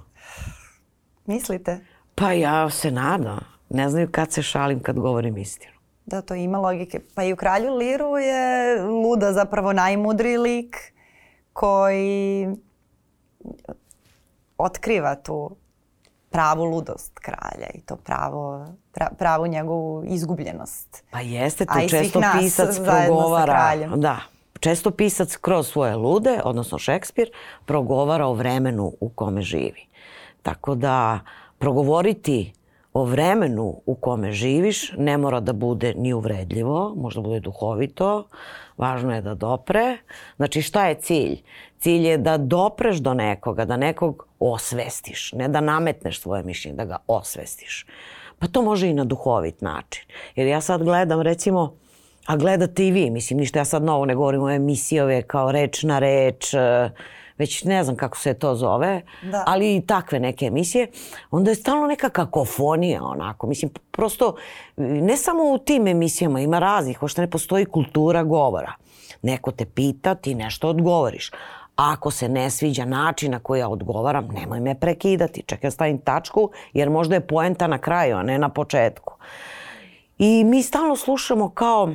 [1.30, 1.78] Mislite?
[2.14, 3.38] Pa ja se nadam.
[3.68, 5.72] Ne znaju kad se šalim kad govorim istinu.
[6.06, 7.00] Da, to ima logike.
[7.14, 10.76] Pa i u Kralju Liru je Luda zapravo najmudriji lik
[11.52, 12.48] koji
[14.58, 15.56] otkriva tu
[16.30, 21.04] pravu ludost kralja i to pravo, pra, pravu njegovu izgubljenost.
[21.10, 23.74] Pa jeste, to često pisac progovara.
[23.96, 24.18] Da,
[24.60, 27.30] često pisac kroz svoje lude, odnosno Šekspir,
[27.66, 29.89] progovara o vremenu u kome živi.
[30.42, 31.20] Tako da
[31.58, 32.52] progovoriti
[32.92, 38.24] o vremenu u kome živiš ne mora da bude ni uvredljivo, možda bude duhovito,
[38.76, 39.98] važno je da dopre.
[40.36, 41.42] Znači šta je cilj?
[41.78, 46.84] Cilj je da dopreš do nekoga, da nekog osvestiš, ne da nametneš svoje mišljenje, da
[46.84, 47.86] ga osvestiš.
[48.38, 50.04] Pa to može i na duhovit način.
[50.36, 51.74] Jer ja sad gledam recimo,
[52.26, 55.82] a gledate i vi, mislim ništa ja sad novo ne govorim o emisijove kao reč
[55.82, 56.60] na reč, uh,
[57.40, 59.44] već ne znam kako se to zove, da.
[59.46, 60.90] ali i takve neke emisije,
[61.30, 63.46] onda je stalno neka kakofonija onako.
[63.46, 64.36] Mislim, prosto
[64.76, 68.72] ne samo u tim emisijama, ima raznih, ošto ne postoji kultura govora.
[69.22, 71.30] Neko te pita, ti nešto odgovoriš.
[71.76, 75.42] A ako se ne sviđa način na koji ja odgovaram, nemoj me prekidati.
[75.46, 79.14] Čekaj, ja stavim tačku, jer možda je poenta na kraju, a ne na početku.
[80.18, 81.92] I mi stalno slušamo kao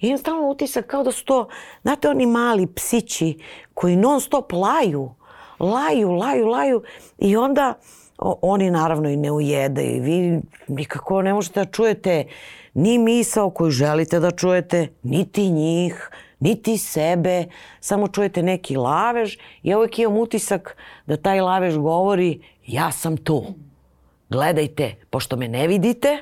[0.00, 1.48] I imam stalno utisak kao da su to,
[1.82, 3.38] znate, oni mali psići
[3.74, 5.10] koji non stop laju,
[5.58, 6.82] laju, laju, laju
[7.18, 7.74] i onda
[8.18, 12.24] o, oni naravno i ne ujedaju i vi nikako ne možete da čujete
[12.74, 17.44] ni misao koju želite da čujete, niti njih, niti sebe,
[17.80, 23.44] samo čujete neki lavež ja uvijek imam utisak da taj lavež govori ja sam tu.
[24.30, 26.18] Gledajte, pošto me ne vidite,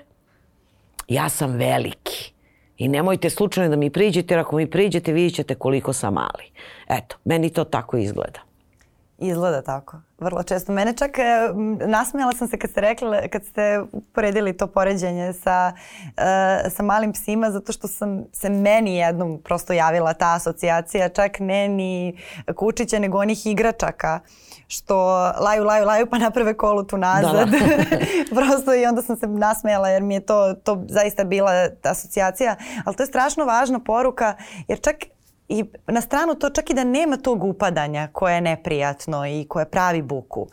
[1.09, 2.36] ja sam veliki.
[2.79, 6.51] I nemojte slučajno da mi priđete, jer ako mi priđete vidjet ćete koliko sam mali.
[6.89, 8.46] Eto, meni to tako izgleda.
[9.19, 9.97] Izgleda tako.
[10.19, 10.73] Vrlo često.
[10.73, 11.23] Mene čak, e,
[11.87, 13.81] nasmijala sam se kad ste rekli, kad ste
[14.13, 15.73] poredili to poređenje sa,
[16.07, 21.41] uh, sa malim psima, zato što sam se meni jednom prosto javila ta asocijacija, čak
[21.41, 22.19] ne ni
[22.55, 24.21] kučića, nego onih igračaka
[24.69, 24.97] što
[25.41, 27.49] laju, laju, laju pa naprave kolutu nazad.
[27.49, 27.97] Da, da.
[28.37, 32.57] prosto i onda sam se nasmejala jer mi je to, to zaista bila asocijacija.
[32.85, 34.35] Ali to je strašno važna poruka
[34.69, 34.97] jer čak
[35.49, 39.71] I na stranu to čak i da nema tog upadanja koje je neprijatno i koje
[39.71, 40.47] pravi buku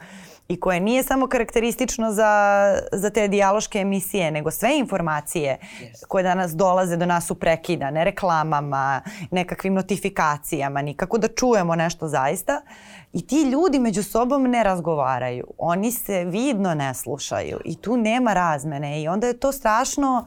[0.48, 6.06] i koje nije samo karakteristično za, za te dijaloške emisije, nego sve informacije yes.
[6.08, 9.02] koje danas dolaze do nas su prekidane reklamama,
[9.32, 12.62] nekakvim notifikacijama, nikako da čujemo nešto zaista.
[13.14, 15.48] I ti ljudi među sobom ne razgovaraju.
[15.58, 20.26] Oni se vidno ne slušaju i tu nema razmene i onda je to strašno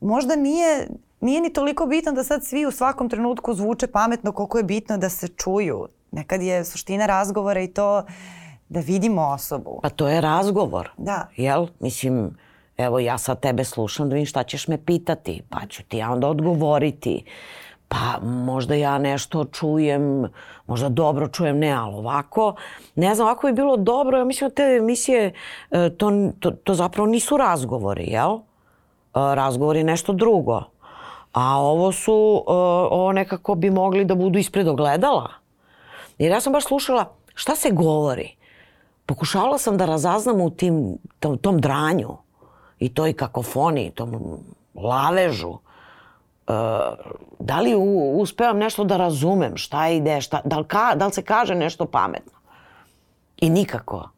[0.00, 0.88] možda nije
[1.24, 4.98] nije ni toliko bitno da sad svi u svakom trenutku zvuče pametno koliko je bitno
[4.98, 5.88] da se čuju.
[6.10, 8.02] Nekad je suština razgovora i to
[8.68, 9.80] da vidimo osobu.
[9.82, 10.90] Pa to je razgovor.
[10.96, 11.28] Da.
[11.36, 11.66] Jel?
[11.80, 12.36] Mislim,
[12.76, 16.10] evo ja sad tebe slušam da vidim šta ćeš me pitati, pa ću ti ja
[16.10, 17.24] onda odgovoriti.
[17.88, 20.26] Pa možda ja nešto čujem,
[20.66, 22.54] možda dobro čujem, ne, ali ovako,
[22.94, 25.32] ne znam, ovako bi bilo dobro, ja mislim da te emisije,
[25.70, 28.34] e, to, to, to zapravo nisu razgovori, jel?
[28.34, 28.40] E,
[29.14, 30.73] razgovor je nešto drugo.
[31.34, 32.54] A ovo su, uh,
[32.90, 35.30] ovo nekako bi mogli da budu ispred ogledala.
[36.18, 38.36] Jer ja sam baš slušala šta se govori.
[39.06, 42.16] Pokušavala sam da razaznam u tim, tom, tom dranju
[42.78, 44.38] i toj kakofoniji, tom
[44.74, 45.50] lavežu.
[45.50, 46.54] Uh,
[47.38, 51.12] da li u, uspevam nešto da razumem šta ide, šta, da, li ka, da li
[51.12, 52.38] se kaže nešto pametno.
[53.36, 54.08] I nikako.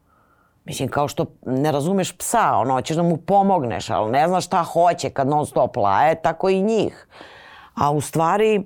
[0.66, 4.62] Mislim, kao što ne razumeš psa, ono, hoćeš da mu pomogneš, ali ne znaš šta
[4.62, 7.07] hoće kad non stop laje, tako i njih.
[7.74, 8.62] A u stvari,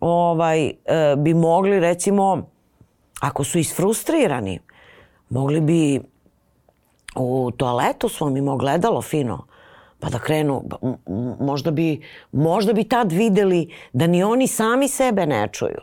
[0.00, 0.74] ovaj, e,
[1.16, 2.42] bi mogli, recimo,
[3.20, 4.58] ako su isfrustrirani,
[5.28, 6.00] mogli bi
[7.16, 9.46] u toaletu svom im ogledalo fino,
[10.00, 10.62] pa da krenu,
[11.40, 12.02] možda bi,
[12.32, 15.80] možda bi tad videli da ni oni sami sebe ne čuju.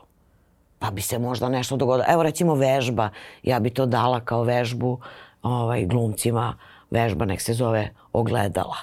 [0.80, 2.06] Pa bi se možda nešto dogodilo.
[2.10, 3.10] Evo recimo vežba,
[3.43, 5.00] ja bi to dala kao vežbu
[5.43, 6.58] ovaj, glumcima
[6.89, 8.77] vežba nek se zove ogledala.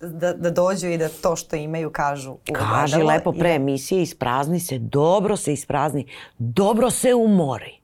[0.00, 4.60] Da, da dođu i da to što imaju kažu u Kaži lepo pre emisije, isprazni
[4.60, 6.06] se, dobro se isprazni,
[6.38, 7.80] dobro se umori.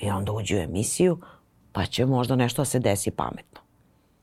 [0.00, 1.18] I onda uđu u emisiju,
[1.72, 3.60] pa će možda nešto da se desi pametno.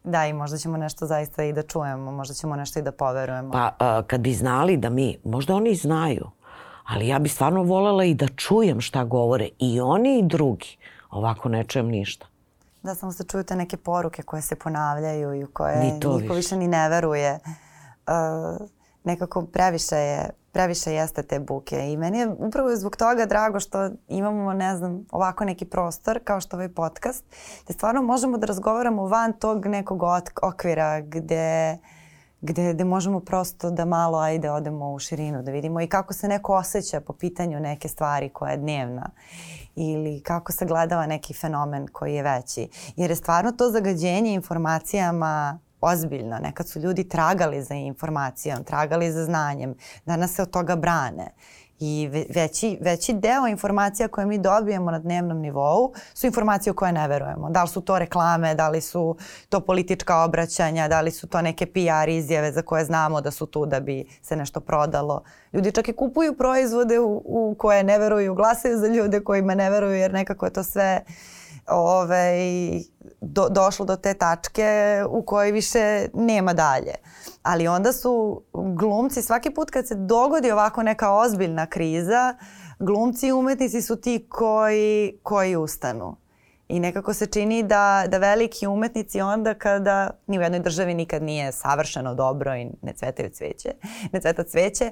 [0.04, 3.52] Da, i možda ćemo nešto zaista i da čujemo, možda ćemo nešto i da poverujemo.
[3.52, 6.30] Pa a, kad bi znali da mi, možda oni znaju,
[6.86, 10.78] ali ja bi stvarno volela i da čujem šta govore i oni i drugi.
[11.10, 12.26] Ovako ne čujem ništa.
[12.84, 16.34] Da, samo se čuju te neke poruke koje se ponavljaju i u koje niko više.
[16.34, 17.40] više ni ne veruje.
[18.08, 18.68] Uh,
[19.04, 23.90] nekako previše je previše jeste te buke i meni je upravo zbog toga drago što
[24.08, 27.26] imamo, ne znam, ovako neki prostor kao što ovaj podcast,
[27.64, 30.04] gde stvarno možemo da razgovaramo van tog nekog
[30.42, 31.78] okvira gde
[32.42, 36.28] gde, gde možemo prosto da malo ajde odemo u širinu, da vidimo i kako se
[36.28, 39.10] neko osjeća po pitanju neke stvari koja je dnevna
[39.76, 42.70] ili kako se gledava neki fenomen koji je veći.
[42.96, 46.40] Jer je stvarno to zagađenje informacijama ozbiljno.
[46.40, 49.76] Nekad su ljudi tragali za informacijom, tragali za znanjem.
[50.06, 51.28] Danas se od toga brane.
[51.80, 56.92] I veći, veći deo informacija koje mi dobijemo na dnevnom nivou su informacije u koje
[56.92, 57.50] ne verujemo.
[57.50, 59.18] Da li su to reklame, da li su
[59.50, 63.46] to politička obraćanja, da li su to neke PR izjave za koje znamo da su
[63.46, 65.24] tu da bi se nešto prodalo.
[65.54, 69.70] Ljudi čak i kupuju proizvode u, u koje ne veruju, glasaju za ljude kojima ne
[69.70, 71.04] veruju jer nekako je to sve
[71.68, 72.40] ovaj,
[73.22, 76.94] do, došlo do te tačke u kojoj više nema dalje.
[77.44, 82.36] Ali onda su glumci svaki put kad se dogodi ovako neka ozbiljna kriza,
[82.80, 86.16] glumci i umetnici su ti koji, koji ustanu.
[86.68, 91.24] I nekako se čini da, da veliki umetnici onda kada ni u jednoj državi nikad
[91.24, 93.70] nije savršeno dobro i ne cvetaju cveće,
[94.12, 94.92] ne cveta cveće,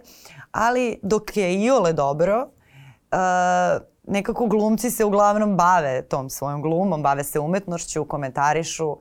[0.51, 2.49] ali dok je i ole dobro,
[3.11, 3.17] uh,
[4.07, 8.97] nekako glumci se uglavnom bave tom svojom glumom, bave se umetnošću, komentarišu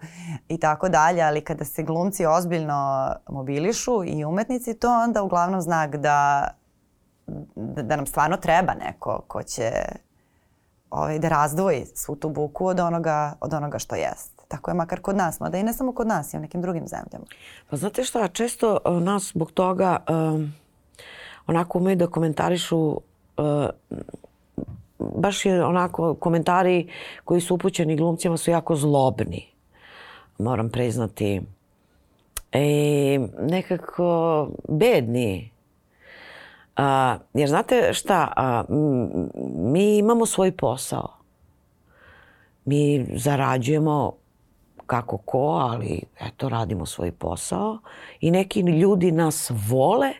[0.48, 5.96] i tako dalje, ali kada se glumci ozbiljno mobilišu i umetnici, to onda uglavnom znak
[5.96, 6.48] da,
[7.54, 9.72] da, da nam stvarno treba neko ko će
[10.90, 14.32] ovaj, da razdvoji svu tu buku od onoga, od onoga što jest.
[14.48, 16.86] Tako je makar kod nas, mada i ne samo kod nas, i u nekim drugim
[16.86, 17.24] zemljama.
[17.70, 20.52] Pa znate šta, često nas zbog toga um,
[21.46, 22.96] onako umeju da komentarišu uh,
[24.98, 26.88] baš je onako komentari
[27.24, 29.46] koji su upućeni glumcima su jako zlobni.
[30.38, 31.42] Moram priznati.
[32.52, 35.50] E, nekako bedni.
[36.76, 38.64] A, jer znate šta, a,
[39.56, 41.08] mi imamo svoj posao.
[42.64, 44.12] Mi zarađujemo
[44.86, 47.78] kako ko, ali eto radimo svoj posao
[48.20, 50.12] i neki ljudi nas vole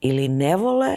[0.00, 0.96] ili ne vole,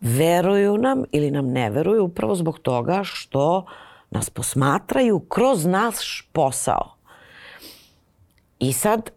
[0.00, 3.64] veruju nam ili nam ne veruju upravo zbog toga što
[4.10, 6.94] nas posmatraju kroz naš posao.
[8.58, 9.10] I sad,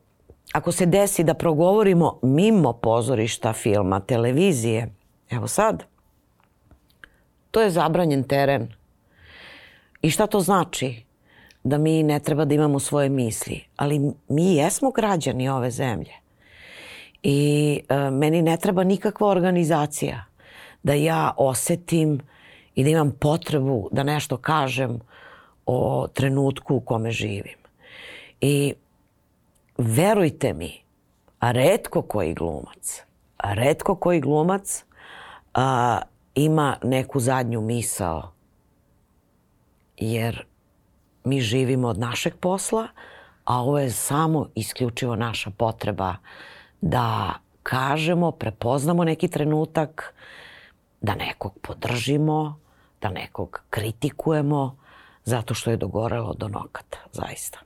[0.53, 4.93] ako se desi da progovorimo mimo pozorišta, filma, televizije,
[5.29, 5.83] evo sad,
[7.51, 8.73] to je zabranjen teren.
[10.01, 11.03] I šta to znači?
[11.63, 13.63] Da mi ne treba da imamo svoje misli.
[13.75, 16.13] Ali mi jesmo građani ove zemlje.
[17.23, 20.25] I e, meni ne treba nikakva organizacija
[20.83, 22.19] da ja osetim
[22.75, 24.99] i da imam potrebu da nešto kažem
[25.65, 27.57] o trenutku u kome živim.
[28.41, 28.73] I
[29.77, 30.83] verujte mi,
[31.39, 33.03] a redko koji glumac,
[33.37, 34.85] a redko koji glumac
[35.53, 36.01] a,
[36.35, 38.31] ima neku zadnju misao.
[39.97, 40.45] Jer
[41.23, 42.87] mi živimo od našeg posla,
[43.45, 46.15] a ovo je samo isključivo naša potreba
[46.81, 50.13] da kažemo, prepoznamo neki trenutak,
[51.01, 52.59] da nekog podržimo,
[53.01, 54.77] da nekog kritikujemo,
[55.25, 57.59] zato što je dogorelo do nokata, zaista.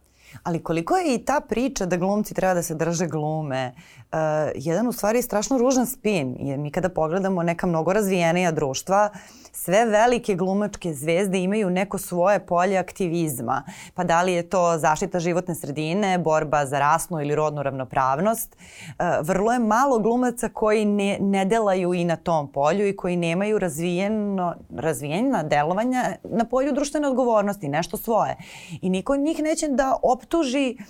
[0.43, 4.17] Ali koliko je i ta priča da glumci treba da se drže glume, uh,
[4.55, 9.09] jedan u stvari strašno ružan spin, jer mi kada pogledamo neka mnogo razvijenija društva,
[9.55, 13.63] sve velike glumačke zvezde imaju neko svoje polje aktivizma.
[13.93, 18.55] Pa da li je to zaštita životne sredine, borba za rasnu ili rodnu ravnopravnost.
[18.55, 23.17] Uh, vrlo je malo glumaca koji ne, ne delaju i na tom polju i koji
[23.17, 28.35] nemaju razvijeno, razvijena delovanja na polju društvene odgovornosti, nešto svoje.
[28.81, 30.85] I niko njih neće da optuži uh,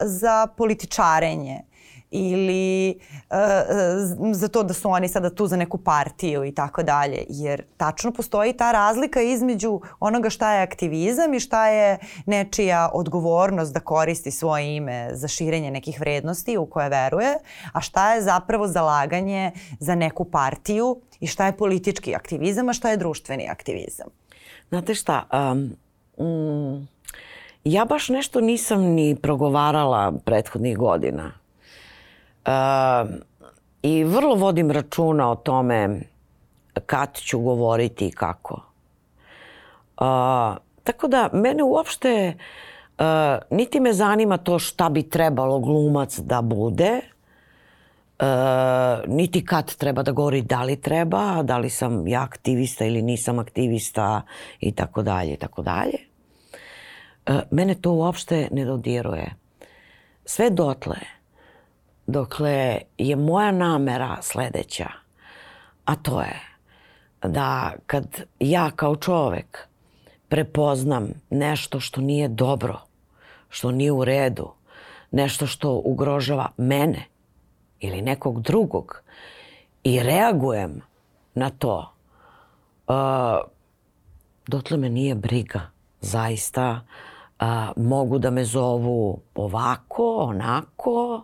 [0.00, 1.69] za političarenje
[2.10, 2.98] ili
[3.30, 3.36] uh,
[4.34, 7.24] za to da su oni sada tu za neku partiju i tako dalje.
[7.28, 13.74] Jer tačno postoji ta razlika između onoga šta je aktivizam i šta je nečija odgovornost
[13.74, 17.34] da koristi svoje ime za širenje nekih vrednosti u koje veruje,
[17.72, 22.90] a šta je zapravo zalaganje za neku partiju i šta je politički aktivizam, a šta
[22.90, 24.06] je društveni aktivizam.
[24.68, 25.76] Znate šta, um,
[26.26, 26.88] mm,
[27.64, 31.39] ja baš nešto nisam ni progovarala prethodnih godina
[33.82, 36.00] I vrlo vodim računa o tome
[36.86, 38.54] kad ću govoriti i kako.
[40.00, 42.34] Uh, tako da mene uopšte
[42.98, 43.04] uh,
[43.50, 47.00] niti me zanima to šta bi trebalo glumac da bude,
[48.20, 48.26] uh,
[49.06, 53.38] niti kad treba da govori da li treba, da li sam ja aktivista ili nisam
[53.38, 54.22] aktivista
[54.60, 55.98] i tako dalje i tako dalje.
[57.50, 59.34] Mene to uopšte ne dodiruje.
[60.24, 60.96] Sve dotle
[62.06, 64.88] Dokle je moja namera sledeća,
[65.84, 66.40] a to je
[67.22, 69.68] da kad ja kao čovek
[70.28, 72.80] prepoznam nešto što nije dobro,
[73.48, 74.52] što nije u redu,
[75.10, 77.04] nešto što ugrožava mene
[77.80, 79.02] ili nekog drugog
[79.84, 80.80] i reagujem
[81.34, 81.92] na to,
[82.88, 82.94] uh,
[84.46, 85.60] dotle me nije briga.
[86.00, 86.80] Zaista
[87.40, 91.22] uh, mogu da me zovu ovako, onako, uh,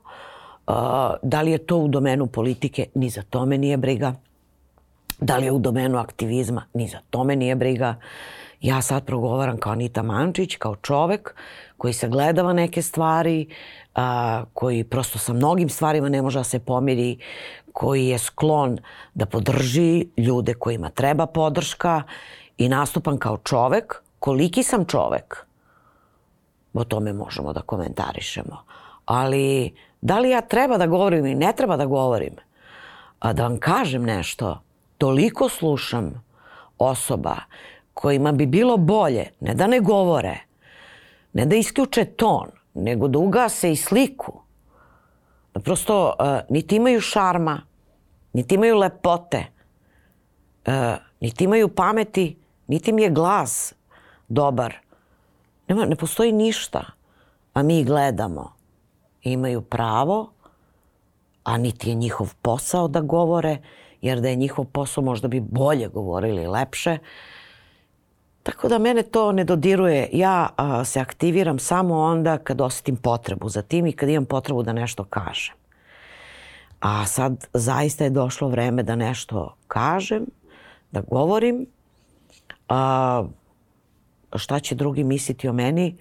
[1.23, 4.15] da li je to u domenu politike, ni za to me nije briga.
[5.21, 7.95] Da li je u domenu aktivizma, ni za to me nije briga.
[8.61, 11.35] Ja sad progovaram kao Anita Mančić, kao čovek
[11.77, 13.49] koji sagledava neke stvari,
[13.95, 17.19] a, koji prosto sa mnogim stvarima ne može da se pomiri,
[17.73, 18.79] koji je sklon
[19.15, 22.03] da podrži ljude kojima treba podrška
[22.59, 24.03] i nastupam kao čovek.
[24.19, 25.47] Koliki sam čovek?
[26.75, 28.57] O tome možemo da komentarišemo.
[29.07, 29.75] Ali
[30.07, 32.35] Da li ja treba da govorim ili ne treba da govorim?
[33.19, 34.63] A da vam kažem nešto,
[34.99, 36.25] toliko slušam
[36.79, 37.37] osoba
[37.95, 40.39] kojima bi bilo bolje ne da ne govore,
[41.33, 44.33] ne da isključe ton, nego da ugase i sliku.
[45.55, 47.61] Da prosto uh, niti imaju šarma,
[48.33, 49.45] niti imaju lepote,
[50.67, 50.75] uh,
[51.21, 52.37] niti imaju pameti,
[52.67, 53.75] niti mi je glas
[54.29, 54.75] dobar.
[55.69, 56.85] Nema, ne postoji ništa,
[57.55, 58.56] a mi gledamo
[59.33, 60.33] imaju pravo,
[61.45, 63.59] a niti je njihov posao da govore,
[64.03, 66.99] jer da je njihov posao možda bi bolje govorili, lepše.
[68.43, 70.09] Tako da mene to ne dodiruje.
[70.13, 74.63] Ja a, se aktiviram samo onda kad osetim potrebu za tim i kad imam potrebu
[74.63, 75.55] da nešto kažem.
[76.81, 80.27] A sad zaista je došlo vreme da nešto kažem,
[80.91, 81.67] da govorim.
[82.69, 83.25] A,
[84.37, 85.97] šta će drugi misliti o meni?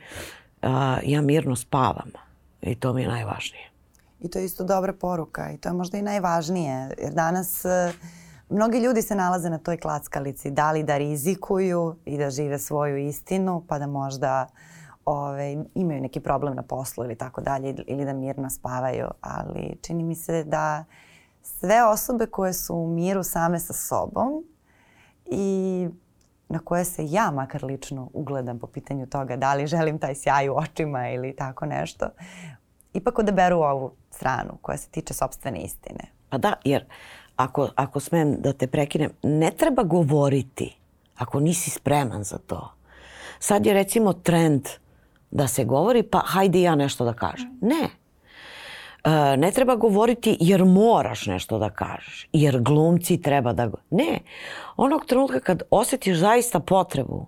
[0.62, 2.25] A, ja mirno spavam
[2.72, 3.72] i to mi je najvažnije.
[4.20, 7.96] I to je isto dobra poruka i to je možda i najvažnije jer danas uh,
[8.50, 12.98] mnogi ljudi se nalaze na toj klackalici da li da rizikuju i da žive svoju
[12.98, 14.48] istinu pa da možda
[15.06, 20.04] ove, imaju neki problem na poslu ili tako dalje ili da mirno spavaju, ali čini
[20.04, 20.86] mi se da
[21.42, 24.44] sve osobe koje su u miru same sa sobom
[25.26, 25.90] i
[26.50, 30.50] na koje se ja makar lično ugledam po pitanju toga da li želim taj sjaj
[30.50, 32.06] u očima ili tako nešto,
[32.94, 36.04] ipak odaberu ovu stranu koja se tiče sobstvene istine.
[36.30, 36.86] Pa da, jer
[37.36, 40.78] ako, ako smem da te prekinem, ne treba govoriti
[41.18, 42.74] ako nisi spreman za to.
[43.40, 44.68] Sad je recimo trend
[45.32, 47.58] da se govori, pa hajde ja nešto da kažem.
[47.62, 47.90] Ne.
[49.06, 53.70] E, ne treba govoriti jer moraš nešto da kažeš, jer glumci treba da...
[53.90, 54.20] Ne.
[54.78, 57.26] Onog trenutka kad osjetiš zaista potrebu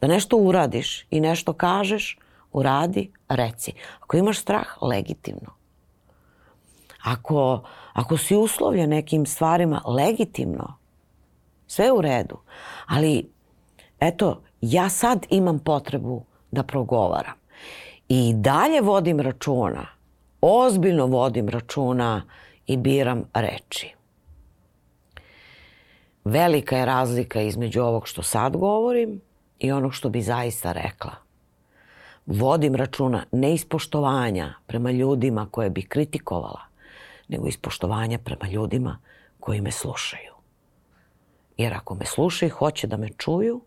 [0.00, 2.18] da nešto uradiš i nešto kažeš,
[2.52, 3.72] uradi, reci.
[4.00, 5.50] Ako imaš strah, legitimno.
[7.02, 10.76] Ako, ako si uslovljen nekim stvarima, legitimno.
[11.66, 12.38] Sve u redu.
[12.86, 13.30] Ali,
[14.00, 17.34] eto, ja sad imam potrebu da progovaram.
[18.08, 19.93] I dalje vodim računa,
[20.46, 22.22] ozbiljno vodim računa
[22.66, 23.94] i biram reči.
[26.24, 29.20] Velika je razlika između ovog što sad govorim
[29.58, 31.12] i onog što bi zaista rekla.
[32.26, 36.60] Vodim računa ne ispoštovanja prema ljudima koje bi kritikovala,
[37.28, 38.98] nego ispoštovanja prema ljudima
[39.40, 40.34] koji me slušaju.
[41.56, 43.60] Jer ako me slušaju i hoće da me čuju,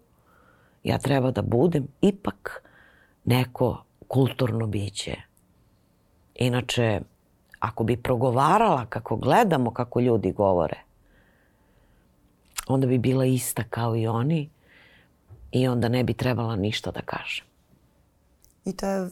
[0.84, 2.64] ja treba da budem ipak
[3.26, 5.27] neko kulturno biće.
[6.38, 7.02] Inače,
[7.60, 10.78] ako bi progovarala kako gledamo kako ljudi govore,
[12.68, 14.50] onda bi bila ista kao i oni
[15.52, 17.46] i onda ne bi trebala ništa da kažem.
[18.66, 19.10] I to je,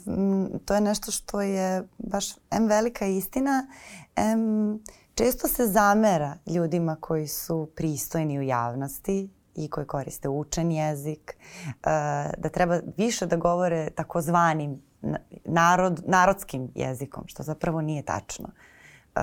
[0.66, 3.68] to je nešto što je baš em velika istina,
[4.16, 4.80] em
[5.16, 11.74] često se zamera ljudima koji su pristojni u javnosti i koji koriste učen jezik, uh,
[12.38, 14.82] da treba više da govore takozvanim
[15.46, 18.48] narod, narodskim jezikom, što zapravo nije tačno.
[19.16, 19.22] Uh,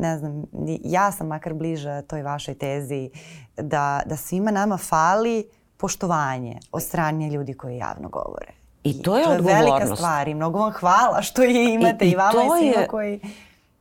[0.00, 0.44] ne znam,
[0.84, 3.10] ja sam makar bliža toj vašoj tezi
[3.56, 5.44] da, da svima nama fali
[5.76, 8.52] poštovanje od strane ljudi koji javno govore.
[8.84, 12.04] I to je, I to je velika stvar i mnogo vam hvala što je imate
[12.04, 13.20] i, i, i vama i svima je, koji...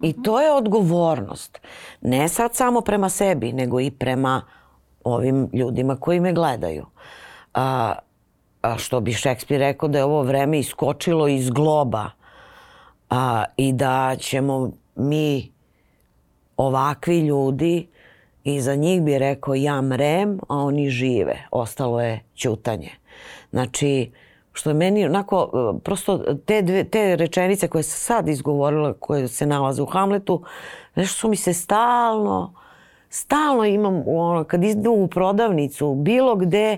[0.02, 1.62] I to je odgovornost.
[2.02, 4.42] Ne sad samo prema sebi, nego i prema
[5.04, 6.86] ovim ljudima koji me gledaju.
[7.54, 7.96] A,
[8.66, 12.10] a što bi Šekspir rekao da je ovo vreme iskočilo iz globa
[13.10, 15.52] a, i da ćemo mi
[16.58, 17.88] ovakvi ljudi
[18.44, 21.48] i za njih bi rekao ja mrem, a oni žive.
[21.52, 22.92] Ostalo je ćutanje.
[23.52, 24.12] Znači,
[24.54, 25.50] što je meni onako,
[25.84, 30.44] prosto te, dve, te rečenice koje se sad izgovorila, koje se nalaze u Hamletu,
[30.96, 32.54] nešto su mi se stalno
[33.16, 36.78] stalno imam, ono, kad idem u prodavnicu, bilo gde,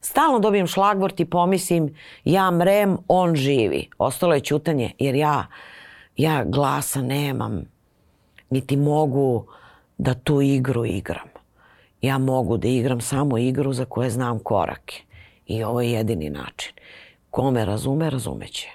[0.00, 1.94] stalno dobijem šlagvort i pomislim
[2.24, 3.88] ja mrem, on živi.
[3.98, 5.46] Ostalo je ćutanje jer ja,
[6.16, 7.62] ja glasa nemam,
[8.50, 9.46] niti mogu
[9.98, 11.28] da tu igru igram.
[12.02, 15.02] Ja mogu da igram samo igru za koje znam korake.
[15.46, 16.72] I ovo je jedini način.
[17.30, 18.68] Ko me razume, razumeće.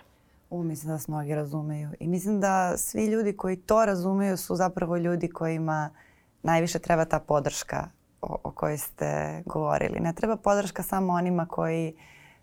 [0.49, 1.89] U, mislim da vas mnogi razumeju.
[1.99, 5.89] I mislim da svi ljudi koji to razumeju su zapravo ljudi kojima
[6.43, 7.89] najviše treba ta podrška
[8.26, 9.99] o, o kojoj ste govorili.
[9.99, 11.95] Ne treba podrška samo onima koji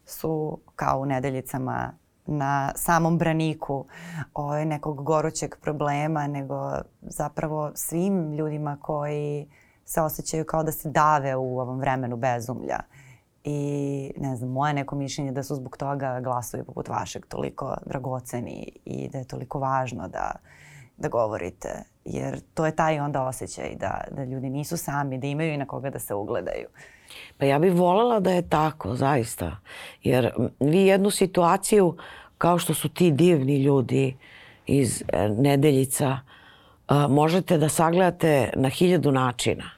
[0.04, 1.92] su kao u nedeljicama
[2.26, 3.84] na samom braniku
[4.34, 9.48] ovaj, nekog gorućeg problema, nego zapravo svim ljudima koji
[9.84, 12.78] se osjećaju kao da se dave u ovom vremenu bezumlja.
[13.44, 18.72] I ne znam, moje neko mišljenje da su zbog toga glasovi poput vašeg toliko dragoceni
[18.84, 20.32] i da je toliko važno da,
[21.02, 21.68] da govorite
[22.04, 25.66] jer to je taj onda osjećaj da, da ljudi nisu sami, da imaju i na
[25.66, 26.66] koga da se ugledaju.
[27.38, 29.56] Pa ja bih voljela da je tako, zaista.
[30.02, 30.30] Jer
[30.60, 31.96] vi jednu situaciju,
[32.38, 34.16] kao što su ti divni ljudi
[34.66, 36.18] iz e, Nedeljica,
[37.08, 39.70] možete da sagledate na hiljadu načina.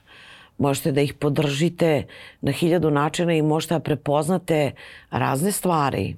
[0.57, 2.03] Možete da ih podržite
[2.41, 4.71] na hiljadu načina i možete da prepoznate
[5.11, 6.15] razne stvari.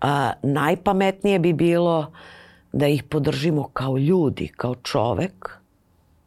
[0.00, 2.12] A, najpametnije bi bilo
[2.74, 5.50] da ih podržimo kao ljudi, kao čovek,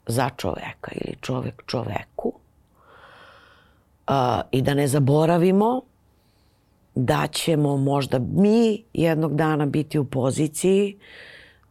[0.08, 2.34] za čoveka ili čovek čoveku
[4.08, 5.82] a, i da ne zaboravimo
[6.96, 10.98] da ćemo možda mi jednog dana biti u poziciji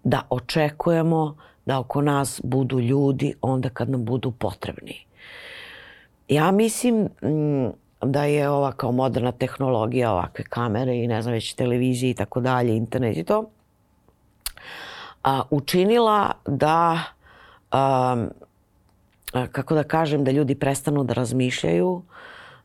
[0.04, 5.06] da očekujemo da oko nas budu ljudi onda kad nam budu potrebni.
[6.28, 7.70] Ja mislim mm,
[8.02, 12.40] da je ova kao moderna tehnologija, ovakve kamere i ne znam već televizije i tako
[12.40, 13.44] dalje, internet i to,
[15.24, 17.00] a, učinila da
[17.70, 18.26] a,
[19.52, 22.02] kako da kažem, da ljudi prestanu da razmišljaju,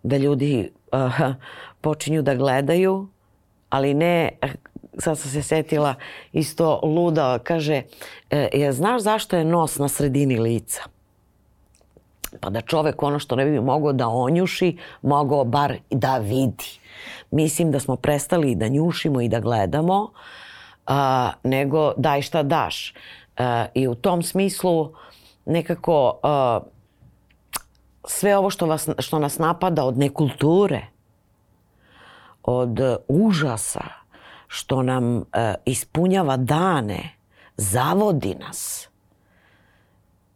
[0.04, 1.34] da ljudi a,
[1.82, 3.08] počinju da gledaju,
[3.70, 4.30] ali ne,
[4.98, 5.96] sad sam se setila
[6.34, 7.84] isto luda, kaže,
[8.30, 10.82] e, je, znaš zašto je nos na sredini lica?
[12.40, 16.80] Pa da čovek ono što ne bi mogao da onjuši, mogao bar da vidi.
[17.32, 20.12] Mislim da smo prestali da njušimo i da gledamo,
[20.88, 22.94] a, nego daj šta daš.
[23.38, 24.94] A, I u tom smislu
[25.46, 26.60] nekako a,
[28.06, 30.82] sve ovo što, vas, što nas napada od nekulture,
[32.44, 33.84] od užasa,
[34.48, 37.10] što nam a, ispunjava dane,
[37.58, 38.88] zavodi nas–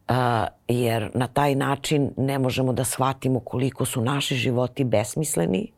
[0.08, 5.72] a, jer na taj način ne možemo da shvatimo koliko su naši životi besmisleni.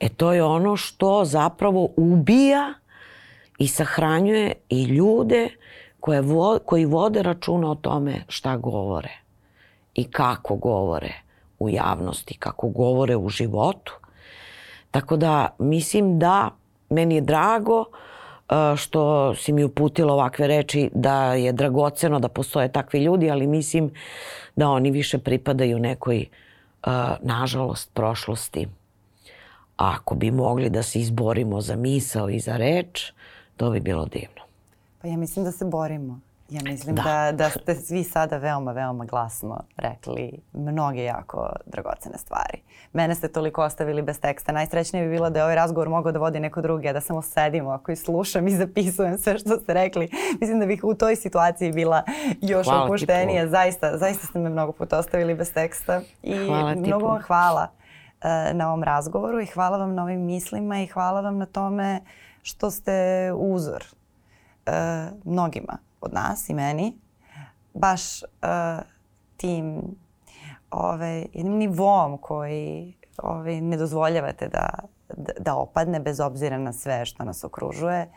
[0.00, 2.74] E to je ono što zapravo ubija
[3.60, 5.48] i sahranjuje i ljude
[6.00, 9.10] koje vo, koji vode računa o tome šta govore
[9.94, 11.12] i kako govore
[11.58, 13.92] u javnosti, kako govore u životu.
[14.90, 16.50] Tako da mislim da
[16.90, 17.86] meni je drago uh,
[18.76, 23.90] što si mi uputila ovakve reči da je dragoceno da postoje takvi ljudi, ali mislim
[24.56, 26.26] da oni više pripadaju nekoj,
[27.20, 28.68] nažalost, prošlosti.
[29.76, 33.12] Ako bi mogli da se izborimo za misao i za reč,
[33.60, 34.42] to bi bilo divno.
[35.02, 36.20] Pa ja mislim da se borimo.
[36.50, 37.02] Ja mislim da.
[37.02, 42.58] da, da ste svi sada veoma, veoma glasno rekli mnoge jako dragocene stvari.
[42.92, 44.52] Mene ste toliko ostavili bez teksta.
[44.52, 47.22] Najsrećnije bi bilo da je ovaj razgovor mogao da vodi neko drugi, a da samo
[47.22, 50.10] sedim ako i slušam i zapisujem sve što ste rekli.
[50.40, 52.02] Mislim da bih u toj situaciji bila
[52.40, 53.48] još hvala opuštenija.
[53.48, 56.00] Zaista, zaista ste me mnogo puta ostavili bez teksta.
[56.22, 60.82] I hvala mnogo vam hvala uh, na ovom razgovoru i hvala vam na ovim mislima
[60.82, 62.00] i hvala vam na tome
[62.42, 62.92] što ste
[63.36, 64.72] uzor uh,
[65.24, 66.98] mnogima od nas i meni.
[67.74, 68.28] Baš uh,
[69.36, 69.82] tim
[70.70, 74.68] ovaj, jednim nivom koji ovaj, ne dozvoljavate da,
[75.38, 78.10] da, opadne bez obzira na sve što nas okružuje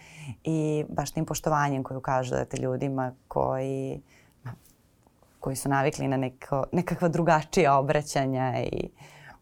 [0.44, 4.02] i baš tim poštovanjem koju kažete ljudima koji
[5.44, 8.90] koji su navikli na neko, nekakva drugačija obraćanja i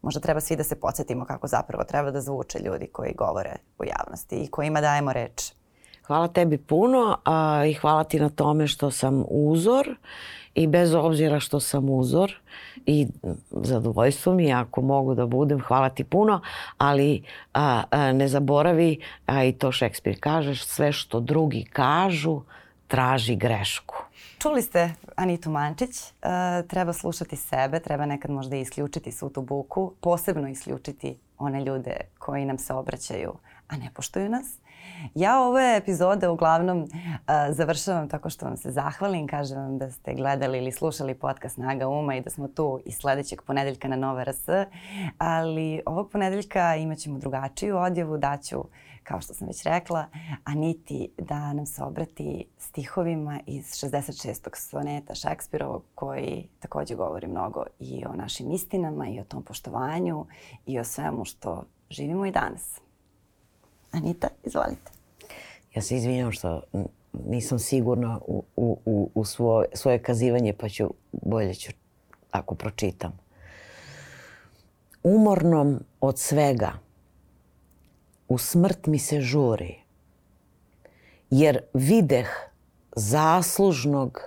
[0.02, 3.84] možda treba svi da se podsjetimo kako zapravo treba da zvuče ljudi koji govore u
[3.84, 5.52] javnosti i kojima dajemo reč.
[6.06, 9.96] Hvala tebi puno a, i hvala ti na tome što sam uzor
[10.54, 12.40] i bez obzira što sam uzor
[12.86, 13.06] i
[13.50, 16.40] zadovoljstvo mi ako mogu da budem, hvala ti puno,
[16.78, 17.22] ali
[17.54, 22.40] a, a, ne zaboravi, a i to Šekspir kaže, sve što drugi kažu,
[22.88, 24.01] traži grešku.
[24.42, 26.12] Čuli ste Anitu Mančić, e,
[26.68, 32.44] treba slušati sebe, treba nekad možda isključiti svu tu buku, posebno isključiti one ljude koji
[32.44, 33.32] nam se obraćaju,
[33.68, 34.58] a ne poštuju nas.
[35.14, 36.88] Ja ove epizode uglavnom uh,
[37.50, 41.88] završavam tako što vam se zahvalim, kažem vam da ste gledali ili slušali podcast Naga
[41.88, 44.48] Uma i da smo tu i sledećeg ponedeljka na Nova RS,
[45.18, 48.64] ali ovog ponedeljka imat ćemo drugačiju odjevu, daću
[49.04, 50.06] kao što sam već rekla,
[50.44, 54.56] Aniti da nam se obrati stihovima iz 66.
[54.56, 60.26] soneta Šekspirovog koji takođe govori mnogo i o našim istinama i o tom poštovanju
[60.66, 62.80] i o svemu što živimo i danas.
[63.92, 64.92] Anita, izvolite.
[65.74, 66.62] Ja se izvinjam što
[67.12, 71.72] nisam sigurna u, u, u svoje, svoje kazivanje, pa ću, bolje ću
[72.30, 73.18] ako pročitam.
[75.02, 76.72] Umornom od svega,
[78.32, 79.78] u smrt mi se žuri,
[81.30, 82.28] jer videh
[82.96, 84.20] zaslužnog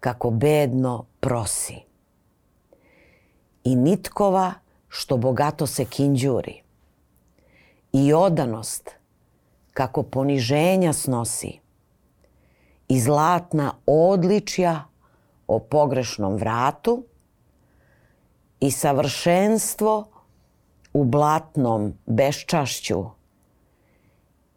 [0.00, 1.76] kako bedno prosi.
[3.64, 4.52] I nitkova
[4.88, 6.62] što bogato se kinđuri.
[7.92, 8.90] I odanost
[9.72, 11.60] kako poniženja snosi.
[12.88, 14.84] I zlatna odličja
[15.46, 17.04] o pogrešnom vratu.
[18.60, 20.11] I savršenstvo
[20.92, 23.04] u blatnom beščašću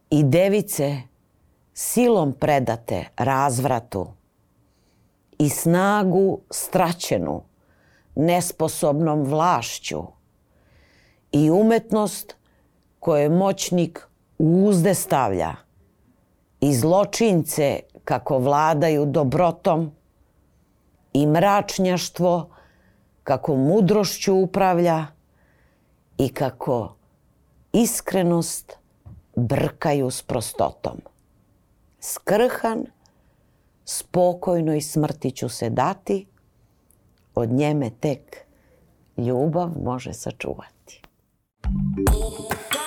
[0.09, 1.01] i device
[1.73, 4.07] silom predate razvratu
[5.37, 7.41] i snagu straćenu
[8.15, 10.03] nesposobnom vlašću
[11.31, 12.35] i umetnost
[12.99, 14.07] koje moćnik
[14.37, 15.55] uzde stavlja
[16.61, 19.91] i zločince kako vladaju dobrotom
[21.13, 22.49] i mračnjaštvo
[23.23, 25.05] kako mudrošću upravlja
[26.17, 26.95] i kako
[27.73, 28.73] iskrenost
[29.35, 31.01] brkaju s prostotom.
[31.99, 32.85] Skrhan,
[33.85, 36.25] spokojnoj smrti ću se dati,
[37.35, 38.37] od njeme tek
[39.17, 41.01] ljubav može sačuvati.
[41.97, 42.84] You.